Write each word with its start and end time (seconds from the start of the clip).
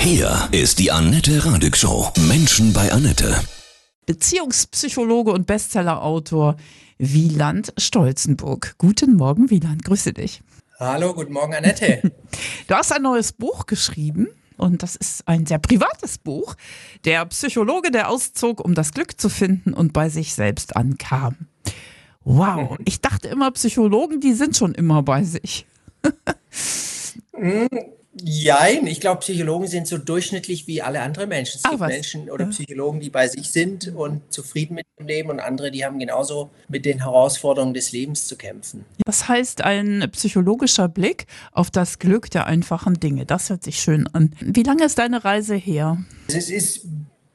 Hier 0.00 0.48
ist 0.50 0.78
die 0.78 0.90
Annette 0.90 1.44
Radig 1.44 1.76
Show. 1.76 2.10
Menschen 2.26 2.72
bei 2.72 2.90
Annette. 2.90 3.38
Beziehungspsychologe 4.06 5.30
und 5.30 5.46
Bestsellerautor 5.46 6.56
Wieland 6.96 7.74
Stolzenburg. 7.76 8.76
Guten 8.78 9.16
Morgen, 9.16 9.50
Wieland. 9.50 9.84
Grüße 9.84 10.14
dich. 10.14 10.42
Hallo, 10.78 11.12
guten 11.12 11.34
Morgen, 11.34 11.54
Annette. 11.54 12.00
Du 12.66 12.74
hast 12.74 12.92
ein 12.92 13.02
neues 13.02 13.32
Buch 13.32 13.66
geschrieben. 13.66 14.28
Und 14.56 14.82
das 14.82 14.96
ist 14.96 15.28
ein 15.28 15.44
sehr 15.44 15.58
privates 15.58 16.16
Buch. 16.16 16.54
Der 17.04 17.26
Psychologe, 17.26 17.90
der 17.90 18.08
auszog, 18.08 18.64
um 18.64 18.74
das 18.74 18.92
Glück 18.92 19.20
zu 19.20 19.28
finden 19.28 19.74
und 19.74 19.92
bei 19.92 20.08
sich 20.08 20.32
selbst 20.32 20.76
ankam. 20.76 21.36
Wow, 22.24 22.78
ich 22.86 23.02
dachte 23.02 23.28
immer, 23.28 23.50
Psychologen, 23.50 24.20
die 24.20 24.32
sind 24.32 24.56
schon 24.56 24.74
immer 24.74 25.02
bei 25.02 25.24
sich. 25.24 25.66
Jein, 28.12 28.88
ich 28.88 29.00
glaube, 29.00 29.20
Psychologen 29.20 29.68
sind 29.68 29.86
so 29.86 29.96
durchschnittlich 29.96 30.66
wie 30.66 30.82
alle 30.82 31.00
anderen 31.00 31.28
Menschen. 31.28 31.58
Es 31.58 31.64
Ah, 31.64 31.70
gibt 31.70 31.80
was? 31.80 31.88
Menschen 31.90 32.28
oder 32.28 32.44
Ja. 32.46 32.50
Psychologen, 32.50 32.98
die 33.00 33.08
bei 33.08 33.28
sich 33.28 33.50
sind 33.50 33.88
und 33.94 34.20
zufrieden 34.32 34.74
mit 34.74 34.86
dem 34.98 35.06
Leben 35.06 35.30
und 35.30 35.38
andere, 35.38 35.70
die 35.70 35.84
haben 35.84 35.98
genauso 36.00 36.50
mit 36.68 36.84
den 36.84 36.98
Herausforderungen 37.04 37.72
des 37.72 37.92
Lebens 37.92 38.26
zu 38.26 38.36
kämpfen. 38.36 38.84
Das 39.06 39.28
heißt, 39.28 39.62
ein 39.62 40.08
psychologischer 40.12 40.88
Blick 40.88 41.26
auf 41.52 41.70
das 41.70 42.00
Glück 42.00 42.30
der 42.30 42.46
einfachen 42.46 42.98
Dinge. 42.98 43.26
Das 43.26 43.48
hört 43.48 43.62
sich 43.62 43.78
schön 43.80 44.08
an. 44.08 44.34
Wie 44.40 44.64
lange 44.64 44.84
ist 44.84 44.98
deine 44.98 45.24
Reise 45.24 45.54
her? 45.54 45.98
Es 46.26 46.50
ist 46.50 46.86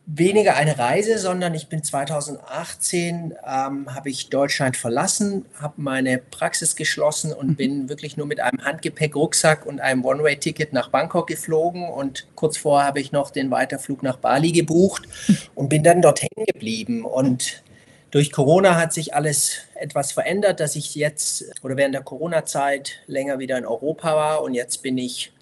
weniger 0.08 0.56
eine 0.56 0.78
Reise, 0.78 1.18
sondern 1.18 1.56
ich 1.56 1.68
bin 1.68 1.84
2018, 1.84 3.34
ähm, 3.46 3.96
habe 3.96 4.10
ich 4.10 4.30
Deutschland 4.30 4.78
verlassen, 4.78 5.46
habe 5.60 5.74
meine 5.78 6.20
Praxis 6.20 6.76
geschlossen 6.76 7.34
und 7.34 7.56
bin 7.56 7.90
wirklich 7.90 8.16
nur 8.16 8.28
mit 8.28 8.40
einem 8.40 8.64
Handgepäck-Rucksack 8.64 9.66
und 9.66 9.82
einem 9.82 10.06
One-Way-Ticket 10.06 10.74
nach 10.74 10.90
Bangkok 10.90 11.28
geflogen. 11.28 11.90
Und 11.90 12.28
kurz 12.36 12.58
vorher 12.58 12.88
habe 12.88 13.00
ich 13.00 13.12
noch 13.12 13.32
den 13.32 13.50
Weiterflug 13.50 14.04
nach 14.04 14.18
Bali 14.18 14.52
gebucht 14.52 15.08
und 15.56 15.70
bin 15.70 15.84
dann 15.84 16.02
dort 16.02 16.22
hängen 16.22 16.46
geblieben. 16.46 17.04
Und 17.04 17.64
durch 18.12 18.32
Corona 18.32 18.76
hat 18.76 18.94
sich 18.94 19.16
alles 19.16 19.58
etwas 19.74 20.12
verändert, 20.12 20.60
dass 20.60 20.76
ich 20.76 20.94
jetzt 20.94 21.46
oder 21.64 21.78
während 21.78 21.96
der 21.96 22.04
Corona-Zeit 22.04 23.00
länger 23.08 23.40
wieder 23.40 23.58
in 23.58 23.66
Europa 23.66 24.16
war. 24.16 24.44
Und 24.44 24.54
jetzt 24.54 24.84
bin 24.84 24.98
ich 25.00 25.34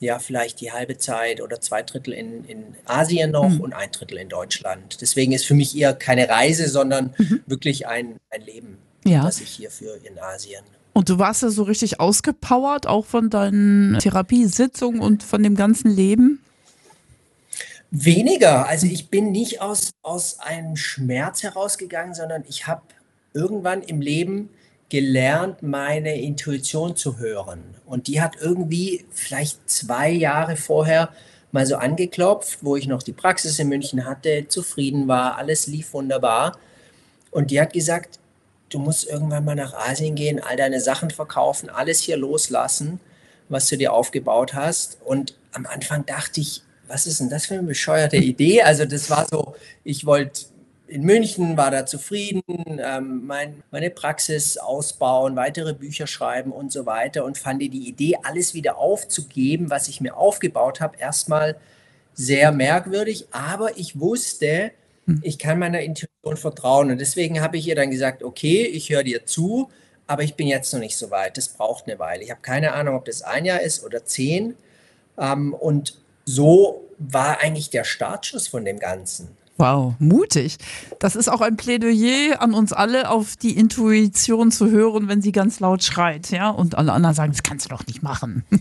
ja, 0.00 0.18
vielleicht 0.18 0.60
die 0.60 0.72
halbe 0.72 0.98
Zeit 0.98 1.40
oder 1.40 1.60
zwei 1.60 1.82
Drittel 1.82 2.12
in, 2.12 2.44
in 2.46 2.64
Asien 2.84 3.30
noch 3.30 3.48
Mhm. 3.48 3.60
und 3.60 3.72
ein 3.72 3.90
Drittel 3.92 4.18
in 4.18 4.28
Deutschland. 4.28 4.98
Deswegen 5.00 5.32
ist 5.32 5.46
für 5.46 5.54
mich 5.54 5.76
eher 5.76 5.94
keine 5.94 6.28
Reise, 6.28 6.68
sondern 6.68 7.14
wirklich 7.46 7.86
ein, 7.86 8.16
ein 8.30 8.42
Leben, 8.42 8.78
Ja. 9.04 9.22
das 9.22 9.40
ich 9.40 9.50
hier 9.50 9.70
führe 9.70 9.96
in 9.98 10.18
Asien. 10.18 10.62
Und 10.92 11.08
du 11.08 11.18
warst 11.18 11.42
ja 11.42 11.48
so 11.50 11.62
richtig 11.64 11.98
ausgepowert, 12.00 12.86
auch 12.86 13.04
von 13.06 13.28
deinen 13.30 13.98
Therapiesitzungen 13.98 15.00
und 15.00 15.22
von 15.22 15.42
dem 15.42 15.56
ganzen 15.56 15.90
Leben. 15.90 16.40
Weniger. 17.90 18.66
Also 18.66 18.86
ich 18.86 19.08
bin 19.08 19.30
nicht 19.30 19.60
aus, 19.60 19.90
aus 20.02 20.40
einem 20.40 20.76
Schmerz 20.76 21.42
herausgegangen, 21.42 22.14
sondern 22.14 22.44
ich 22.48 22.66
habe 22.66 22.82
irgendwann 23.32 23.82
im 23.82 24.00
Leben 24.00 24.50
gelernt, 24.94 25.60
meine 25.60 26.20
Intuition 26.20 26.94
zu 26.94 27.18
hören. 27.18 27.74
Und 27.84 28.06
die 28.06 28.22
hat 28.22 28.36
irgendwie 28.40 29.04
vielleicht 29.10 29.68
zwei 29.68 30.08
Jahre 30.08 30.54
vorher 30.54 31.08
mal 31.50 31.66
so 31.66 31.74
angeklopft, 31.74 32.58
wo 32.62 32.76
ich 32.76 32.86
noch 32.86 33.02
die 33.02 33.12
Praxis 33.12 33.58
in 33.58 33.68
München 33.68 34.06
hatte, 34.06 34.46
zufrieden 34.46 35.08
war, 35.08 35.36
alles 35.36 35.66
lief 35.66 35.92
wunderbar. 35.94 36.56
Und 37.32 37.50
die 37.50 37.60
hat 37.60 37.72
gesagt, 37.72 38.20
du 38.68 38.78
musst 38.78 39.08
irgendwann 39.08 39.44
mal 39.44 39.56
nach 39.56 39.74
Asien 39.74 40.14
gehen, 40.14 40.40
all 40.40 40.56
deine 40.56 40.80
Sachen 40.80 41.10
verkaufen, 41.10 41.70
alles 41.70 41.98
hier 41.98 42.16
loslassen, 42.16 43.00
was 43.48 43.68
du 43.68 43.76
dir 43.76 43.92
aufgebaut 43.92 44.54
hast. 44.54 44.98
Und 45.04 45.34
am 45.50 45.66
Anfang 45.66 46.06
dachte 46.06 46.40
ich, 46.40 46.62
was 46.86 47.08
ist 47.08 47.18
denn 47.18 47.30
das 47.30 47.46
für 47.46 47.54
eine 47.54 47.64
bescheuerte 47.64 48.18
Idee? 48.18 48.62
Also 48.62 48.84
das 48.84 49.10
war 49.10 49.26
so, 49.28 49.56
ich 49.82 50.06
wollte 50.06 50.42
in 50.94 51.02
München, 51.02 51.56
war 51.56 51.72
da 51.72 51.86
zufrieden, 51.86 52.42
ähm, 52.46 53.26
mein, 53.26 53.64
meine 53.72 53.90
Praxis 53.90 54.56
ausbauen, 54.56 55.34
weitere 55.34 55.74
Bücher 55.74 56.06
schreiben 56.06 56.52
und 56.52 56.70
so 56.70 56.86
weiter 56.86 57.24
und 57.24 57.36
fand 57.36 57.60
die 57.60 57.88
Idee, 57.88 58.16
alles 58.22 58.54
wieder 58.54 58.78
aufzugeben, 58.78 59.70
was 59.70 59.88
ich 59.88 60.00
mir 60.00 60.16
aufgebaut 60.16 60.80
habe, 60.80 60.96
erstmal 60.96 61.56
sehr 62.12 62.52
merkwürdig, 62.52 63.26
aber 63.32 63.76
ich 63.76 63.98
wusste, 63.98 64.70
ich 65.22 65.40
kann 65.40 65.58
meiner 65.58 65.80
Intuition 65.80 66.36
vertrauen. 66.36 66.92
Und 66.92 66.98
deswegen 66.98 67.40
habe 67.40 67.56
ich 67.56 67.66
ihr 67.66 67.74
dann 67.74 67.90
gesagt, 67.90 68.22
okay, 68.22 68.64
ich 68.64 68.88
höre 68.90 69.02
dir 69.02 69.26
zu, 69.26 69.70
aber 70.06 70.22
ich 70.22 70.34
bin 70.34 70.46
jetzt 70.46 70.72
noch 70.72 70.80
nicht 70.80 70.96
so 70.96 71.10
weit, 71.10 71.36
das 71.36 71.48
braucht 71.48 71.88
eine 71.88 71.98
Weile. 71.98 72.22
Ich 72.22 72.30
habe 72.30 72.40
keine 72.40 72.72
Ahnung, 72.72 72.94
ob 72.94 73.04
das 73.04 73.22
ein 73.22 73.44
Jahr 73.44 73.62
ist 73.62 73.84
oder 73.84 74.04
zehn. 74.04 74.54
Ähm, 75.18 75.54
und 75.54 75.98
so 76.24 76.84
war 76.98 77.40
eigentlich 77.40 77.70
der 77.70 77.82
Startschuss 77.82 78.46
von 78.46 78.64
dem 78.64 78.78
Ganzen. 78.78 79.36
Wow, 79.56 79.94
mutig. 80.00 80.56
Das 80.98 81.14
ist 81.14 81.28
auch 81.28 81.40
ein 81.40 81.56
Plädoyer 81.56 82.42
an 82.42 82.54
uns 82.54 82.72
alle, 82.72 83.08
auf 83.10 83.36
die 83.36 83.56
Intuition 83.56 84.50
zu 84.50 84.70
hören, 84.70 85.06
wenn 85.08 85.22
sie 85.22 85.30
ganz 85.30 85.60
laut 85.60 85.84
schreit, 85.84 86.30
ja. 86.30 86.50
Und 86.50 86.74
alle 86.74 86.92
anderen 86.92 87.14
sagen, 87.14 87.32
das 87.32 87.44
kannst 87.44 87.66
du 87.66 87.68
doch 87.68 87.86
nicht 87.86 88.02
machen. 88.02 88.44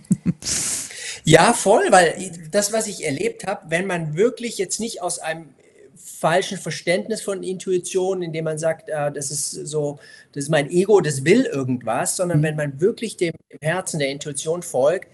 Ja, 1.25 1.53
voll, 1.53 1.85
weil 1.91 2.31
das, 2.51 2.73
was 2.73 2.87
ich 2.87 3.05
erlebt 3.05 3.45
habe, 3.47 3.69
wenn 3.69 3.87
man 3.87 4.17
wirklich 4.17 4.57
jetzt 4.57 4.79
nicht 4.79 5.01
aus 5.01 5.19
einem 5.19 5.49
falschen 5.95 6.57
Verständnis 6.57 7.21
von 7.21 7.43
Intuition, 7.43 8.23
indem 8.23 8.45
man 8.45 8.57
sagt, 8.57 8.89
äh, 8.89 9.11
das 9.11 9.31
ist 9.31 9.51
so, 9.51 9.99
das 10.33 10.45
ist 10.45 10.49
mein 10.49 10.69
Ego, 10.69 10.99
das 11.01 11.23
will 11.23 11.45
irgendwas, 11.45 12.17
sondern 12.17 12.43
wenn 12.43 12.55
man 12.55 12.81
wirklich 12.81 13.15
dem, 13.15 13.33
dem 13.51 13.59
Herzen 13.61 13.99
der 13.99 14.09
Intuition 14.09 14.63
folgt, 14.63 15.07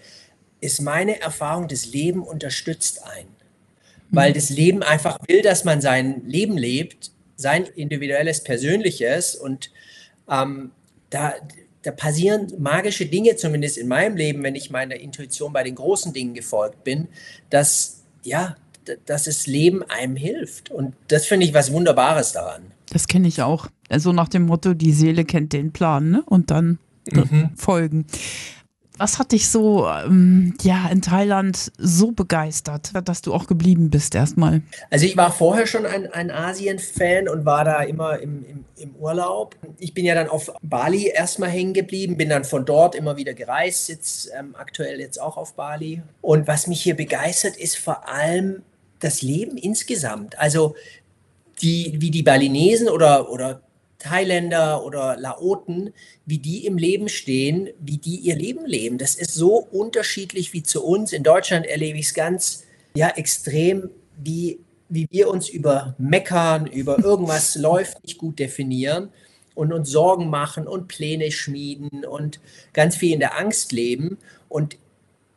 ist 0.60 0.80
meine 0.80 1.20
Erfahrung, 1.20 1.68
das 1.68 1.86
Leben 1.86 2.22
unterstützt 2.22 3.04
einen. 3.04 3.39
Weil 4.10 4.32
das 4.32 4.50
Leben 4.50 4.82
einfach 4.82 5.18
will, 5.28 5.42
dass 5.42 5.64
man 5.64 5.80
sein 5.80 6.22
Leben 6.26 6.56
lebt, 6.56 7.12
sein 7.36 7.64
individuelles, 7.64 8.42
persönliches 8.42 9.34
und 9.34 9.70
ähm, 10.28 10.72
da, 11.10 11.34
da 11.82 11.90
passieren 11.90 12.48
magische 12.58 13.06
Dinge, 13.06 13.36
zumindest 13.36 13.78
in 13.78 13.88
meinem 13.88 14.16
Leben, 14.16 14.42
wenn 14.42 14.54
ich 14.54 14.70
meiner 14.70 14.96
Intuition 14.96 15.52
bei 15.52 15.62
den 15.62 15.74
großen 15.74 16.12
Dingen 16.12 16.34
gefolgt 16.34 16.84
bin, 16.84 17.08
dass, 17.48 18.02
ja, 18.22 18.56
dass 19.06 19.24
das 19.24 19.46
Leben 19.46 19.82
einem 19.84 20.16
hilft. 20.16 20.70
Und 20.70 20.94
das 21.08 21.26
finde 21.26 21.46
ich 21.46 21.54
was 21.54 21.72
Wunderbares 21.72 22.32
daran. 22.32 22.62
Das 22.92 23.06
kenne 23.08 23.28
ich 23.28 23.42
auch. 23.42 23.68
Also 23.88 24.12
nach 24.12 24.28
dem 24.28 24.42
Motto, 24.42 24.74
die 24.74 24.92
Seele 24.92 25.24
kennt 25.24 25.52
den 25.52 25.72
Plan, 25.72 26.10
ne? 26.10 26.22
Und 26.26 26.50
dann 26.50 26.78
äh, 27.06 27.22
folgen. 27.56 28.06
Was 29.00 29.18
hat 29.18 29.32
dich 29.32 29.48
so 29.48 29.88
ähm, 29.88 30.52
ja, 30.60 30.86
in 30.92 31.00
Thailand 31.00 31.72
so 31.78 32.12
begeistert, 32.12 32.90
dass 33.08 33.22
du 33.22 33.32
auch 33.32 33.46
geblieben 33.46 33.88
bist 33.88 34.14
erstmal? 34.14 34.60
Also 34.90 35.06
ich 35.06 35.16
war 35.16 35.32
vorher 35.32 35.66
schon 35.66 35.86
ein, 35.86 36.12
ein 36.12 36.30
Asien-Fan 36.30 37.26
und 37.26 37.46
war 37.46 37.64
da 37.64 37.80
immer 37.80 38.18
im, 38.18 38.44
im, 38.44 38.64
im 38.76 38.94
Urlaub. 38.96 39.56
Ich 39.78 39.94
bin 39.94 40.04
ja 40.04 40.14
dann 40.14 40.28
auf 40.28 40.52
Bali 40.60 41.06
erstmal 41.06 41.48
hängen 41.48 41.72
geblieben, 41.72 42.18
bin 42.18 42.28
dann 42.28 42.44
von 42.44 42.66
dort 42.66 42.94
immer 42.94 43.16
wieder 43.16 43.32
gereist, 43.32 43.88
jetzt 43.88 44.30
ähm, 44.38 44.54
aktuell 44.54 45.00
jetzt 45.00 45.18
auch 45.18 45.38
auf 45.38 45.54
Bali. 45.54 46.02
Und 46.20 46.46
was 46.46 46.66
mich 46.66 46.82
hier 46.82 46.94
begeistert, 46.94 47.56
ist 47.56 47.78
vor 47.78 48.06
allem 48.06 48.60
das 48.98 49.22
Leben 49.22 49.56
insgesamt. 49.56 50.38
Also 50.38 50.74
die, 51.62 51.94
wie 51.96 52.10
die 52.10 52.22
Balinesen 52.22 52.90
oder, 52.90 53.30
oder 53.30 53.62
Thailänder 54.00 54.84
oder 54.84 55.16
Laoten, 55.16 55.92
wie 56.26 56.38
die 56.38 56.66
im 56.66 56.76
Leben 56.78 57.08
stehen, 57.08 57.68
wie 57.78 57.98
die 57.98 58.16
ihr 58.16 58.34
Leben 58.34 58.66
leben. 58.66 58.98
Das 58.98 59.14
ist 59.14 59.34
so 59.34 59.56
unterschiedlich 59.56 60.52
wie 60.52 60.62
zu 60.62 60.84
uns. 60.84 61.12
In 61.12 61.22
Deutschland 61.22 61.66
erlebe 61.66 61.98
ich 61.98 62.06
es 62.06 62.14
ganz 62.14 62.64
ja, 62.94 63.08
extrem, 63.10 63.90
wie, 64.16 64.58
wie 64.88 65.06
wir 65.10 65.28
uns 65.28 65.48
über 65.48 65.94
Meckern, 65.98 66.66
über 66.66 66.98
irgendwas 66.98 67.54
läuft 67.56 68.02
nicht 68.02 68.18
gut 68.18 68.38
definieren 68.38 69.10
und 69.54 69.72
uns 69.72 69.90
Sorgen 69.90 70.30
machen 70.30 70.66
und 70.66 70.88
Pläne 70.88 71.30
schmieden 71.30 72.04
und 72.04 72.40
ganz 72.72 72.96
viel 72.96 73.12
in 73.12 73.20
der 73.20 73.38
Angst 73.38 73.72
leben. 73.72 74.16
Und 74.48 74.76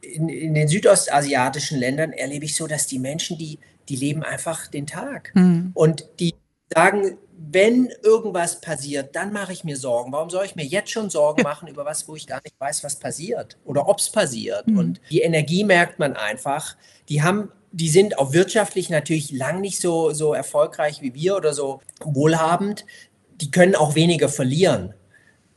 in, 0.01 0.29
in 0.29 0.53
den 0.53 0.67
südostasiatischen 0.67 1.77
Ländern 1.77 2.13
erlebe 2.13 2.45
ich 2.45 2.55
so, 2.55 2.65
dass 2.67 2.87
die 2.87 2.99
Menschen, 2.99 3.37
die, 3.37 3.59
die 3.89 3.97
leben 3.97 4.23
einfach 4.23 4.67
den 4.67 4.87
Tag. 4.87 5.31
Und 5.73 6.05
die 6.19 6.33
sagen, 6.73 7.17
wenn 7.51 7.91
irgendwas 8.03 8.61
passiert, 8.61 9.15
dann 9.15 9.33
mache 9.33 9.53
ich 9.53 9.63
mir 9.63 9.75
Sorgen. 9.75 10.11
Warum 10.11 10.29
soll 10.29 10.45
ich 10.45 10.55
mir 10.55 10.65
jetzt 10.65 10.91
schon 10.91 11.09
Sorgen 11.09 11.43
machen 11.43 11.67
über 11.67 11.85
was, 11.85 12.07
wo 12.07 12.15
ich 12.15 12.27
gar 12.27 12.41
nicht 12.43 12.59
weiß, 12.59 12.83
was 12.83 12.97
passiert 12.97 13.57
oder 13.65 13.87
ob 13.87 13.99
es 13.99 14.09
passiert? 14.09 14.67
Und 14.67 15.01
die 15.09 15.21
Energie 15.21 15.63
merkt 15.63 15.99
man 15.99 16.15
einfach. 16.15 16.75
Die 17.09 17.21
haben, 17.21 17.51
die 17.71 17.89
sind 17.89 18.17
auch 18.17 18.33
wirtschaftlich 18.33 18.89
natürlich 18.89 19.31
lang 19.31 19.61
nicht 19.61 19.81
so, 19.81 20.11
so 20.11 20.33
erfolgreich 20.33 21.01
wie 21.01 21.13
wir 21.13 21.35
oder 21.35 21.53
so 21.53 21.81
wohlhabend. 22.01 22.85
Die 23.41 23.51
können 23.51 23.75
auch 23.75 23.95
weniger 23.95 24.29
verlieren. 24.29 24.93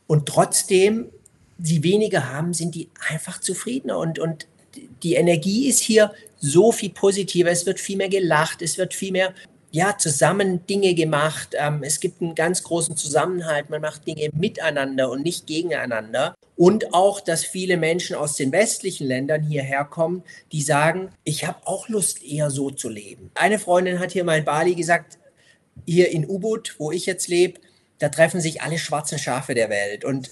Und 0.06 0.26
trotzdem, 0.26 1.10
sie 1.58 1.82
weniger 1.84 2.32
haben, 2.32 2.52
sind 2.52 2.74
die 2.74 2.90
einfach 3.08 3.40
zufriedener. 3.40 3.98
Und, 3.98 4.18
und 4.18 4.48
die 5.02 5.14
Energie 5.14 5.68
ist 5.68 5.80
hier 5.80 6.12
so 6.38 6.72
viel 6.72 6.90
positiver. 6.90 7.50
Es 7.50 7.64
wird 7.64 7.80
viel 7.80 7.96
mehr 7.96 8.08
gelacht, 8.08 8.60
es 8.60 8.76
wird 8.76 8.92
viel 8.92 9.12
mehr 9.12 9.34
ja, 9.76 9.98
zusammen 9.98 10.66
Dinge 10.66 10.94
gemacht. 10.94 11.50
Ähm, 11.52 11.82
es 11.82 12.00
gibt 12.00 12.22
einen 12.22 12.34
ganz 12.34 12.62
großen 12.62 12.96
Zusammenhalt. 12.96 13.68
Man 13.68 13.82
macht 13.82 14.06
Dinge 14.06 14.30
miteinander 14.32 15.10
und 15.10 15.22
nicht 15.22 15.46
gegeneinander. 15.46 16.34
und 16.56 16.94
auch, 16.94 17.20
dass 17.20 17.44
viele 17.44 17.76
Menschen 17.76 18.16
aus 18.16 18.36
den 18.36 18.50
westlichen 18.50 19.06
Ländern 19.06 19.42
hierher 19.42 19.84
kommen, 19.84 20.22
die 20.52 20.62
sagen, 20.62 21.10
ich 21.24 21.44
habe 21.44 21.58
auch 21.66 21.90
Lust, 21.90 22.24
eher 22.24 22.50
so 22.50 22.70
zu 22.70 22.88
leben. 22.88 23.30
Eine 23.34 23.58
Freundin 23.58 23.98
hat 23.98 24.12
hier 24.12 24.24
mal 24.24 24.38
in 24.38 24.46
Bali 24.46 24.74
gesagt, 24.74 25.18
hier 25.84 26.10
in 26.10 26.26
Ubud, 26.26 26.76
wo 26.78 26.90
ich 26.90 27.04
jetzt 27.04 27.28
lebe, 27.28 27.60
da 27.98 28.08
treffen 28.08 28.40
sich 28.40 28.62
alle 28.62 28.78
schwarzen 28.78 29.18
Schafe 29.18 29.52
der 29.52 29.68
Welt 29.68 30.06
und 30.06 30.30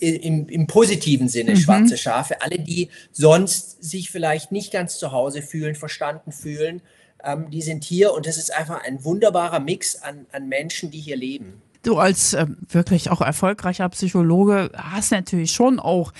im, 0.00 0.48
im 0.48 0.66
positiven 0.66 1.28
Sinne 1.28 1.52
mhm. 1.52 1.56
schwarze 1.58 1.96
Schafe, 1.96 2.42
alle, 2.42 2.58
die 2.58 2.88
sonst 3.12 3.84
sich 3.84 4.10
vielleicht 4.10 4.50
nicht 4.50 4.72
ganz 4.72 4.98
zu 4.98 5.12
Hause 5.12 5.42
fühlen, 5.42 5.76
verstanden 5.76 6.32
fühlen, 6.32 6.82
ähm, 7.24 7.50
die 7.50 7.62
sind 7.62 7.84
hier 7.84 8.12
und 8.12 8.26
das 8.26 8.36
ist 8.36 8.54
einfach 8.54 8.82
ein 8.82 9.04
wunderbarer 9.04 9.60
Mix 9.60 9.96
an, 9.96 10.26
an 10.32 10.48
Menschen, 10.48 10.90
die 10.90 11.00
hier 11.00 11.16
leben. 11.16 11.62
Du 11.82 11.96
als 11.96 12.34
äh, 12.34 12.46
wirklich 12.68 13.10
auch 13.10 13.20
erfolgreicher 13.20 13.88
Psychologe 13.88 14.70
hast 14.74 15.12
natürlich 15.12 15.52
schon 15.52 15.78
auch 15.78 16.12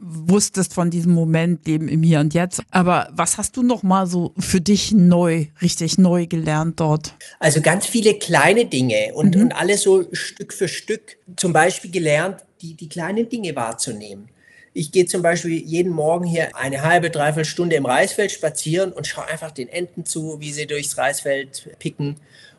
wusstest 0.00 0.72
von 0.72 0.90
diesem 0.90 1.12
Moment 1.12 1.66
Leben 1.66 1.86
im 1.88 2.02
Hier 2.02 2.20
und 2.20 2.32
Jetzt. 2.32 2.62
Aber 2.70 3.08
was 3.12 3.36
hast 3.38 3.56
du 3.56 3.62
noch 3.62 3.82
mal 3.82 4.06
so 4.06 4.32
für 4.38 4.60
dich 4.60 4.92
neu, 4.92 5.46
richtig 5.60 5.98
neu 5.98 6.26
gelernt 6.26 6.80
dort? 6.80 7.14
Also 7.38 7.60
ganz 7.60 7.86
viele 7.86 8.14
kleine 8.14 8.64
Dinge 8.64 9.12
und, 9.14 9.36
mhm. 9.36 9.42
und 9.42 9.52
alles 9.52 9.82
so 9.82 10.06
Stück 10.12 10.52
für 10.52 10.68
Stück. 10.68 11.18
Zum 11.36 11.52
Beispiel 11.52 11.90
gelernt, 11.90 12.38
die, 12.62 12.74
die 12.74 12.88
kleinen 12.88 13.28
Dinge 13.28 13.54
wahrzunehmen. 13.54 14.28
Ich 14.72 14.92
gehe 14.92 15.06
zum 15.06 15.22
Beispiel 15.22 15.52
jeden 15.52 15.92
Morgen 15.92 16.24
hier 16.24 16.56
eine 16.56 16.82
halbe, 16.82 17.10
dreiviertel 17.10 17.44
Stunde 17.44 17.76
im 17.76 17.86
Reisfeld 17.86 18.30
spazieren 18.30 18.92
und 18.92 19.06
schaue 19.06 19.26
einfach 19.26 19.50
den 19.50 19.68
Enten 19.68 20.04
zu, 20.04 20.38
wie 20.40 20.52
sie 20.52 20.66
durchs 20.66 20.96
Reisfeld 20.96 21.70
picken 21.78 22.16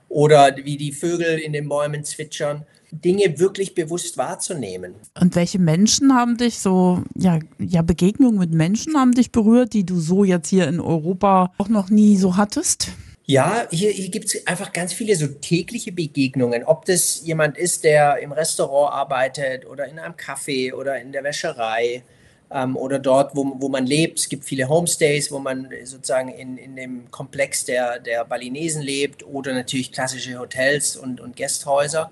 oder 0.09 0.55
wie 0.63 0.75
die 0.75 0.91
Vögel 0.91 1.39
in 1.39 1.53
den 1.53 1.69
Bäumen 1.69 2.03
zwitschern. 2.03 2.65
Dinge 2.91 3.39
wirklich 3.39 3.73
bewusst 3.73 4.17
wahrzunehmen. 4.17 4.95
Und 5.17 5.35
welche 5.35 5.59
Menschen 5.59 6.13
haben 6.13 6.35
dich 6.35 6.59
so, 6.59 7.03
ja, 7.15 7.39
ja, 7.57 7.81
Begegnungen 7.81 8.37
mit 8.37 8.51
Menschen 8.51 8.97
haben 8.97 9.13
dich 9.13 9.31
berührt, 9.31 9.71
die 9.71 9.85
du 9.85 10.01
so 10.01 10.25
jetzt 10.25 10.49
hier 10.49 10.67
in 10.67 10.81
Europa 10.81 11.53
auch 11.57 11.69
noch 11.69 11.89
nie 11.89 12.17
so 12.17 12.35
hattest? 12.35 12.91
Ja, 13.31 13.65
hier, 13.71 13.91
hier 13.91 14.09
gibt 14.09 14.25
es 14.25 14.45
einfach 14.45 14.73
ganz 14.73 14.91
viele 14.91 15.15
so 15.15 15.25
tägliche 15.25 15.93
Begegnungen. 15.93 16.65
Ob 16.65 16.83
das 16.83 17.21
jemand 17.23 17.57
ist, 17.57 17.85
der 17.85 18.17
im 18.17 18.33
Restaurant 18.33 18.93
arbeitet 18.93 19.65
oder 19.65 19.87
in 19.87 19.99
einem 19.99 20.15
Café 20.15 20.73
oder 20.73 20.99
in 20.99 21.13
der 21.13 21.23
Wäscherei 21.23 22.03
ähm, 22.51 22.75
oder 22.75 22.99
dort, 22.99 23.33
wo, 23.33 23.55
wo 23.57 23.69
man 23.69 23.85
lebt. 23.85 24.19
Es 24.19 24.27
gibt 24.27 24.43
viele 24.43 24.67
Homestays, 24.67 25.31
wo 25.31 25.39
man 25.39 25.69
sozusagen 25.85 26.27
in, 26.27 26.57
in 26.57 26.75
dem 26.75 27.09
Komplex 27.09 27.63
der, 27.63 27.99
der 27.99 28.25
Balinesen 28.25 28.81
lebt 28.81 29.25
oder 29.25 29.53
natürlich 29.53 29.93
klassische 29.93 30.37
Hotels 30.37 30.97
und, 30.97 31.21
und 31.21 31.37
Gästhäuser. 31.37 32.11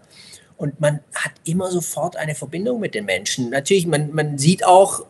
Und 0.55 0.79
man 0.79 1.01
hat 1.13 1.33
immer 1.43 1.69
sofort 1.69 2.15
eine 2.15 2.33
Verbindung 2.33 2.79
mit 2.79 2.95
den 2.95 3.03
Menschen. 3.03 3.49
Natürlich, 3.49 3.87
man, 3.87 4.13
man 4.13 4.37
sieht 4.37 4.65
auch, 4.65 5.05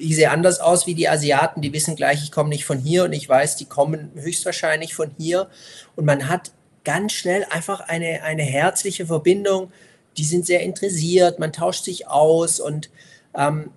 ich 0.00 0.16
sehe 0.16 0.30
anders 0.30 0.60
aus 0.60 0.86
wie 0.86 0.94
die 0.94 1.08
Asiaten, 1.08 1.60
die 1.60 1.72
wissen 1.72 1.94
gleich, 1.94 2.22
ich 2.22 2.32
komme 2.32 2.48
nicht 2.48 2.64
von 2.64 2.78
hier 2.78 3.04
und 3.04 3.12
ich 3.12 3.28
weiß, 3.28 3.56
die 3.56 3.66
kommen 3.66 4.10
höchstwahrscheinlich 4.14 4.94
von 4.94 5.10
hier. 5.18 5.48
Und 5.96 6.06
man 6.06 6.28
hat 6.28 6.52
ganz 6.84 7.12
schnell 7.12 7.46
einfach 7.50 7.80
eine, 7.80 8.22
eine 8.22 8.42
herzliche 8.42 9.06
Verbindung. 9.06 9.70
Die 10.16 10.24
sind 10.24 10.46
sehr 10.46 10.62
interessiert, 10.62 11.38
man 11.38 11.52
tauscht 11.52 11.84
sich 11.84 12.08
aus 12.08 12.60
und 12.60 12.90
ähm, 13.36 13.70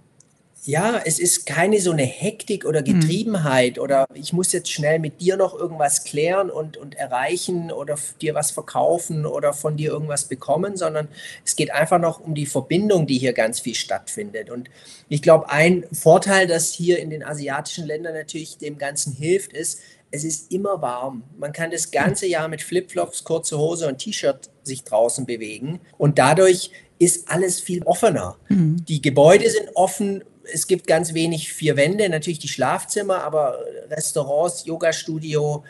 ja, 0.65 1.01
es 1.03 1.19
ist 1.19 1.45
keine 1.45 1.81
so 1.81 1.91
eine 1.91 2.03
Hektik 2.03 2.65
oder 2.65 2.79
hm. 2.79 2.99
Getriebenheit 2.99 3.77
mhm. 3.77 3.83
oder 3.83 4.07
ich 4.13 4.31
muss 4.33 4.51
jetzt 4.53 4.71
schnell 4.71 4.99
mit 4.99 5.19
dir 5.19 5.35
noch 5.35 5.53
irgendwas 5.53 6.03
klären 6.03 6.49
und, 6.49 6.77
und 6.77 6.95
erreichen 6.95 7.71
oder 7.71 7.97
dir 8.21 8.33
was 8.33 8.51
verkaufen 8.51 9.25
oder 9.25 9.53
von 9.53 9.75
dir 9.75 9.91
irgendwas 9.91 10.25
bekommen, 10.25 10.77
sondern 10.77 11.09
es 11.45 11.55
geht 11.55 11.71
einfach 11.71 11.99
noch 11.99 12.19
um 12.19 12.33
die 12.33 12.45
Verbindung, 12.45 13.07
die 13.07 13.17
hier 13.17 13.33
ganz 13.33 13.59
viel 13.59 13.75
stattfindet. 13.75 14.49
Und 14.49 14.69
ich 15.09 15.21
glaube, 15.21 15.49
ein 15.49 15.85
Vorteil, 15.91 16.47
das 16.47 16.71
hier 16.71 16.99
in 16.99 17.09
den 17.09 17.23
asiatischen 17.23 17.85
Ländern 17.85 18.13
natürlich 18.13 18.57
dem 18.57 18.77
Ganzen 18.77 19.13
hilft, 19.13 19.53
ist, 19.53 19.79
es 20.11 20.23
ist 20.23 20.51
immer 20.51 20.81
warm. 20.81 21.23
Man 21.39 21.51
kann 21.53 21.71
das 21.71 21.89
ganze 21.89 22.27
Jahr 22.27 22.47
mit 22.47 22.61
Flipflops, 22.61 23.23
kurze 23.23 23.57
Hose 23.57 23.87
und 23.87 23.97
T-Shirt 23.97 24.49
sich 24.61 24.83
draußen 24.83 25.25
bewegen 25.25 25.79
und 25.97 26.19
dadurch 26.19 26.69
ist 26.99 27.29
alles 27.29 27.59
viel 27.59 27.81
offener. 27.83 28.37
Mhm. 28.47 28.85
Die 28.85 29.01
Gebäude 29.01 29.49
sind 29.49 29.69
offen, 29.73 30.23
es 30.51 30.67
gibt 30.67 30.87
ganz 30.87 31.13
wenig 31.13 31.53
vier 31.53 31.77
Wände, 31.77 32.09
natürlich 32.09 32.39
die 32.39 32.47
Schlafzimmer, 32.47 33.23
aber 33.23 33.59
Restaurants, 33.89 34.65
Yoga-Studio, 34.65 35.63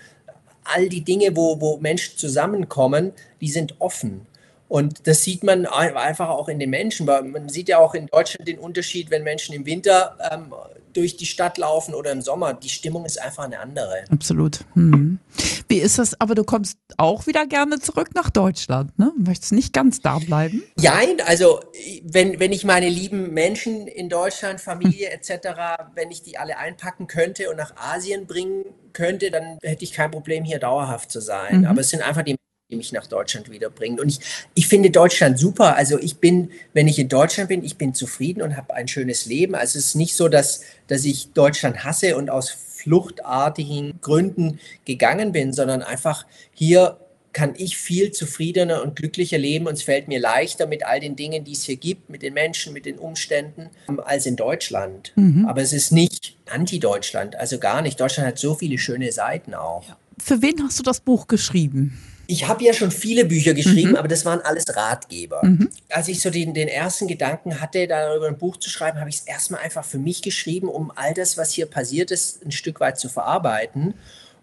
all 0.64 0.90
die 0.90 1.04
Dinge, 1.04 1.36
wo, 1.36 1.60
wo 1.60 1.78
Menschen 1.78 2.18
zusammenkommen, 2.18 3.14
die 3.42 3.50
sind 3.50 3.76
offen. 3.80 4.26
Und 4.74 5.06
das 5.06 5.24
sieht 5.24 5.44
man 5.44 5.68
einfach 5.68 6.30
auch 6.30 6.50
in 6.50 6.58
den 6.58 6.72
Menschen. 6.72 7.06
Man 7.06 7.48
sieht 7.48 7.70
ja 7.70 7.78
auch 7.78 7.94
in 7.94 8.08
Deutschland 8.08 8.48
den 8.48 8.58
Unterschied, 8.58 9.12
wenn 9.12 9.22
Menschen 9.22 9.54
im 9.54 9.68
Winter 9.68 10.18
ähm, 10.32 10.52
durch 10.94 11.16
die 11.16 11.28
Stadt 11.28 11.60
laufen 11.60 11.94
oder 11.94 12.12
im 12.12 12.24
Sommer. 12.24 12.56
Die 12.56 12.70
Stimmung 12.70 13.06
ist 13.06 13.22
einfach 13.22 13.44
eine 13.44 13.60
andere. 13.60 14.06
Absolut. 14.10 14.62
Hm. 14.74 15.20
Wie 15.68 15.78
ist 15.78 16.00
das? 16.00 16.20
Aber 16.20 16.34
du 16.34 16.44
kommst 16.44 16.80
auch 16.98 17.28
wieder 17.28 17.46
gerne 17.46 17.82
zurück 17.82 18.16
nach 18.16 18.32
Deutschland, 18.32 18.98
ne? 18.98 19.12
Möchtest 19.16 19.52
nicht 19.52 19.74
ganz 19.74 20.02
da 20.02 20.18
bleiben? 20.18 20.64
Ja, 20.80 21.00
also 21.28 21.60
wenn, 22.04 22.40
wenn 22.40 22.52
ich 22.52 22.64
meine 22.64 22.90
lieben 22.90 23.32
Menschen 23.32 23.86
in 23.86 24.10
Deutschland, 24.10 24.60
Familie 24.60 25.12
hm. 25.12 25.20
etc., 25.20 25.50
wenn 25.94 26.10
ich 26.10 26.24
die 26.24 26.40
alle 26.40 26.58
einpacken 26.58 27.06
könnte 27.06 27.52
und 27.52 27.58
nach 27.58 27.76
Asien 27.76 28.26
bringen 28.26 28.66
könnte, 28.92 29.30
dann 29.30 29.60
hätte 29.62 29.84
ich 29.84 29.94
kein 29.94 30.10
Problem, 30.10 30.44
hier 30.44 30.58
dauerhaft 30.58 31.12
zu 31.12 31.20
sein. 31.20 31.60
Mhm. 31.60 31.66
Aber 31.66 31.82
es 31.82 31.90
sind 31.90 32.02
einfach 32.02 32.24
die 32.24 32.38
die 32.74 32.78
mich 32.78 32.92
nach 32.92 33.08
Deutschland 33.08 33.52
wiederbringt. 33.52 34.00
Und 34.02 34.10
ich, 34.10 34.20
ich 34.56 34.68
finde 34.68 34.90
Deutschland 34.90 35.40
super. 35.40 35.76
Also 35.76 36.00
ich 36.00 36.18
bin, 36.18 36.52
wenn 36.74 36.88
ich 36.88 37.00
in 37.00 37.08
Deutschland 37.08 37.50
bin, 37.50 37.64
ich 37.64 37.78
bin 37.78 37.94
zufrieden 37.94 38.42
und 38.42 38.58
habe 38.58 38.74
ein 38.74 38.88
schönes 38.88 39.26
Leben. 39.26 39.56
Also 39.56 39.80
es 39.80 39.88
ist 39.88 39.96
nicht 39.96 40.16
so, 40.16 40.28
dass, 40.28 40.62
dass 40.88 41.06
ich 41.06 41.32
Deutschland 41.34 41.84
hasse 41.84 42.18
und 42.18 42.30
aus 42.30 42.50
fluchtartigen 42.50 43.94
Gründen 44.02 44.60
gegangen 44.86 45.32
bin, 45.32 45.54
sondern 45.54 45.82
einfach 45.84 46.26
hier 46.54 46.98
kann 47.32 47.54
ich 47.58 47.78
viel 47.78 48.12
zufriedener 48.12 48.84
und 48.84 48.96
glücklicher 48.96 49.40
leben 49.40 49.66
und 49.66 49.74
es 49.74 49.84
fällt 49.84 50.08
mir 50.08 50.20
leichter 50.20 50.68
mit 50.68 50.86
all 50.86 51.00
den 51.00 51.16
Dingen, 51.16 51.44
die 51.44 51.54
es 51.54 51.64
hier 51.64 51.78
gibt, 51.78 52.10
mit 52.10 52.22
den 52.22 52.34
Menschen, 52.34 52.74
mit 52.74 52.86
den 52.86 53.00
Umständen, 53.00 53.70
ähm, 53.90 54.00
als 54.00 54.28
in 54.28 54.36
Deutschland. 54.36 55.14
Mhm. 55.16 55.48
Aber 55.48 55.62
es 55.62 55.74
ist 55.74 55.92
nicht 55.92 56.38
anti-Deutschland, 56.52 57.36
also 57.36 57.58
gar 57.58 57.82
nicht. 57.82 58.00
Deutschland 58.00 58.28
hat 58.28 58.38
so 58.38 58.54
viele 58.54 58.78
schöne 58.78 59.12
Seiten 59.12 59.56
auch. 59.56 59.84
Für 60.20 60.44
wen 60.44 60.62
hast 60.64 60.78
du 60.78 60.84
das 60.84 61.00
Buch 61.00 61.28
geschrieben? 61.28 62.00
Ich 62.26 62.48
habe 62.48 62.64
ja 62.64 62.74
schon 62.74 62.92
viele 62.92 63.26
Bücher 63.26 63.54
geschrieben, 63.54 63.92
mhm. 63.92 63.96
aber 63.98 64.08
das 64.08 64.24
waren 64.26 64.40
alles 64.42 64.76
Ratgeber. 64.76 65.42
Mhm. 65.44 65.70
Als 65.90 66.08
ich 66.08 66.22
so 66.22 66.30
den, 66.30 66.54
den 66.54 66.68
ersten 66.68 67.08
Gedanken 67.08 67.60
hatte, 67.60 67.86
darüber 67.88 68.28
ein 68.28 68.38
Buch 68.38 68.58
zu 68.58 68.70
schreiben, 68.70 69.00
habe 69.00 69.10
ich 69.10 69.18
es 69.18 69.22
erstmal 69.28 69.62
einfach 69.62 69.84
für 69.84 69.98
mich 69.98 70.22
geschrieben, 70.22 70.70
um 70.70 70.92
all 70.96 71.14
das, 71.14 71.38
was 71.38 71.52
hier 71.52 71.66
passiert 71.66 72.12
ist, 72.12 72.46
ein 72.46 72.52
Stück 72.52 72.80
weit 72.80 72.98
zu 72.98 73.10
verarbeiten. 73.10 73.94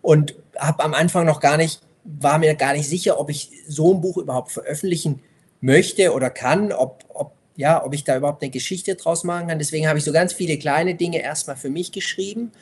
Und 0.03 0.35
habe 0.59 0.83
am 0.85 0.95
Anfang 0.95 1.25
noch 1.25 1.41
gar 1.41 1.57
nicht, 1.57 1.81
war 2.05 2.39
mir 2.39 2.55
gar 2.55 2.75
nicht 2.75 2.89
sicher, 2.89 3.19
ob 3.19 3.31
ich 3.31 3.51
so 3.67 3.95
ein 3.95 4.01
Buch 4.01 4.19
überhaupt 4.19 4.53
veröffentlichen 4.53 5.21
möchte 5.61 6.13
oder 6.13 6.31
kann, 6.31 6.73
ob, 6.73 7.05
ob, 7.09 7.33
ja, 7.57 7.85
ob 7.85 7.95
ich 7.95 8.05
da 8.05 8.17
überhaupt 8.17 8.43
eine 8.43 8.51
Geschichte 8.51 8.95
draus 8.95 9.25
machen 9.25 9.49
kann. 9.49 9.59
Deswegen 9.59 9.89
habe 9.89 9.99
ich 9.99 10.05
so 10.05 10.13
ganz 10.13 10.33
viele 10.33 10.59
kleine 10.59 10.95
Dinge 10.95 11.23
erstmal 11.23 11.57
für 11.57 11.71
mich 11.71 11.93
geschrieben. 11.93 12.53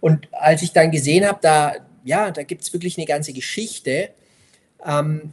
Und 0.00 0.28
als 0.32 0.62
ich 0.62 0.72
dann 0.72 0.90
gesehen 0.90 1.26
habe, 1.26 1.38
da, 1.40 1.74
ja, 2.04 2.30
da 2.30 2.42
gibt 2.42 2.62
es 2.62 2.72
wirklich 2.72 2.98
eine 2.98 3.06
ganze 3.06 3.32
Geschichte, 3.32 4.10
ähm, 4.86 5.32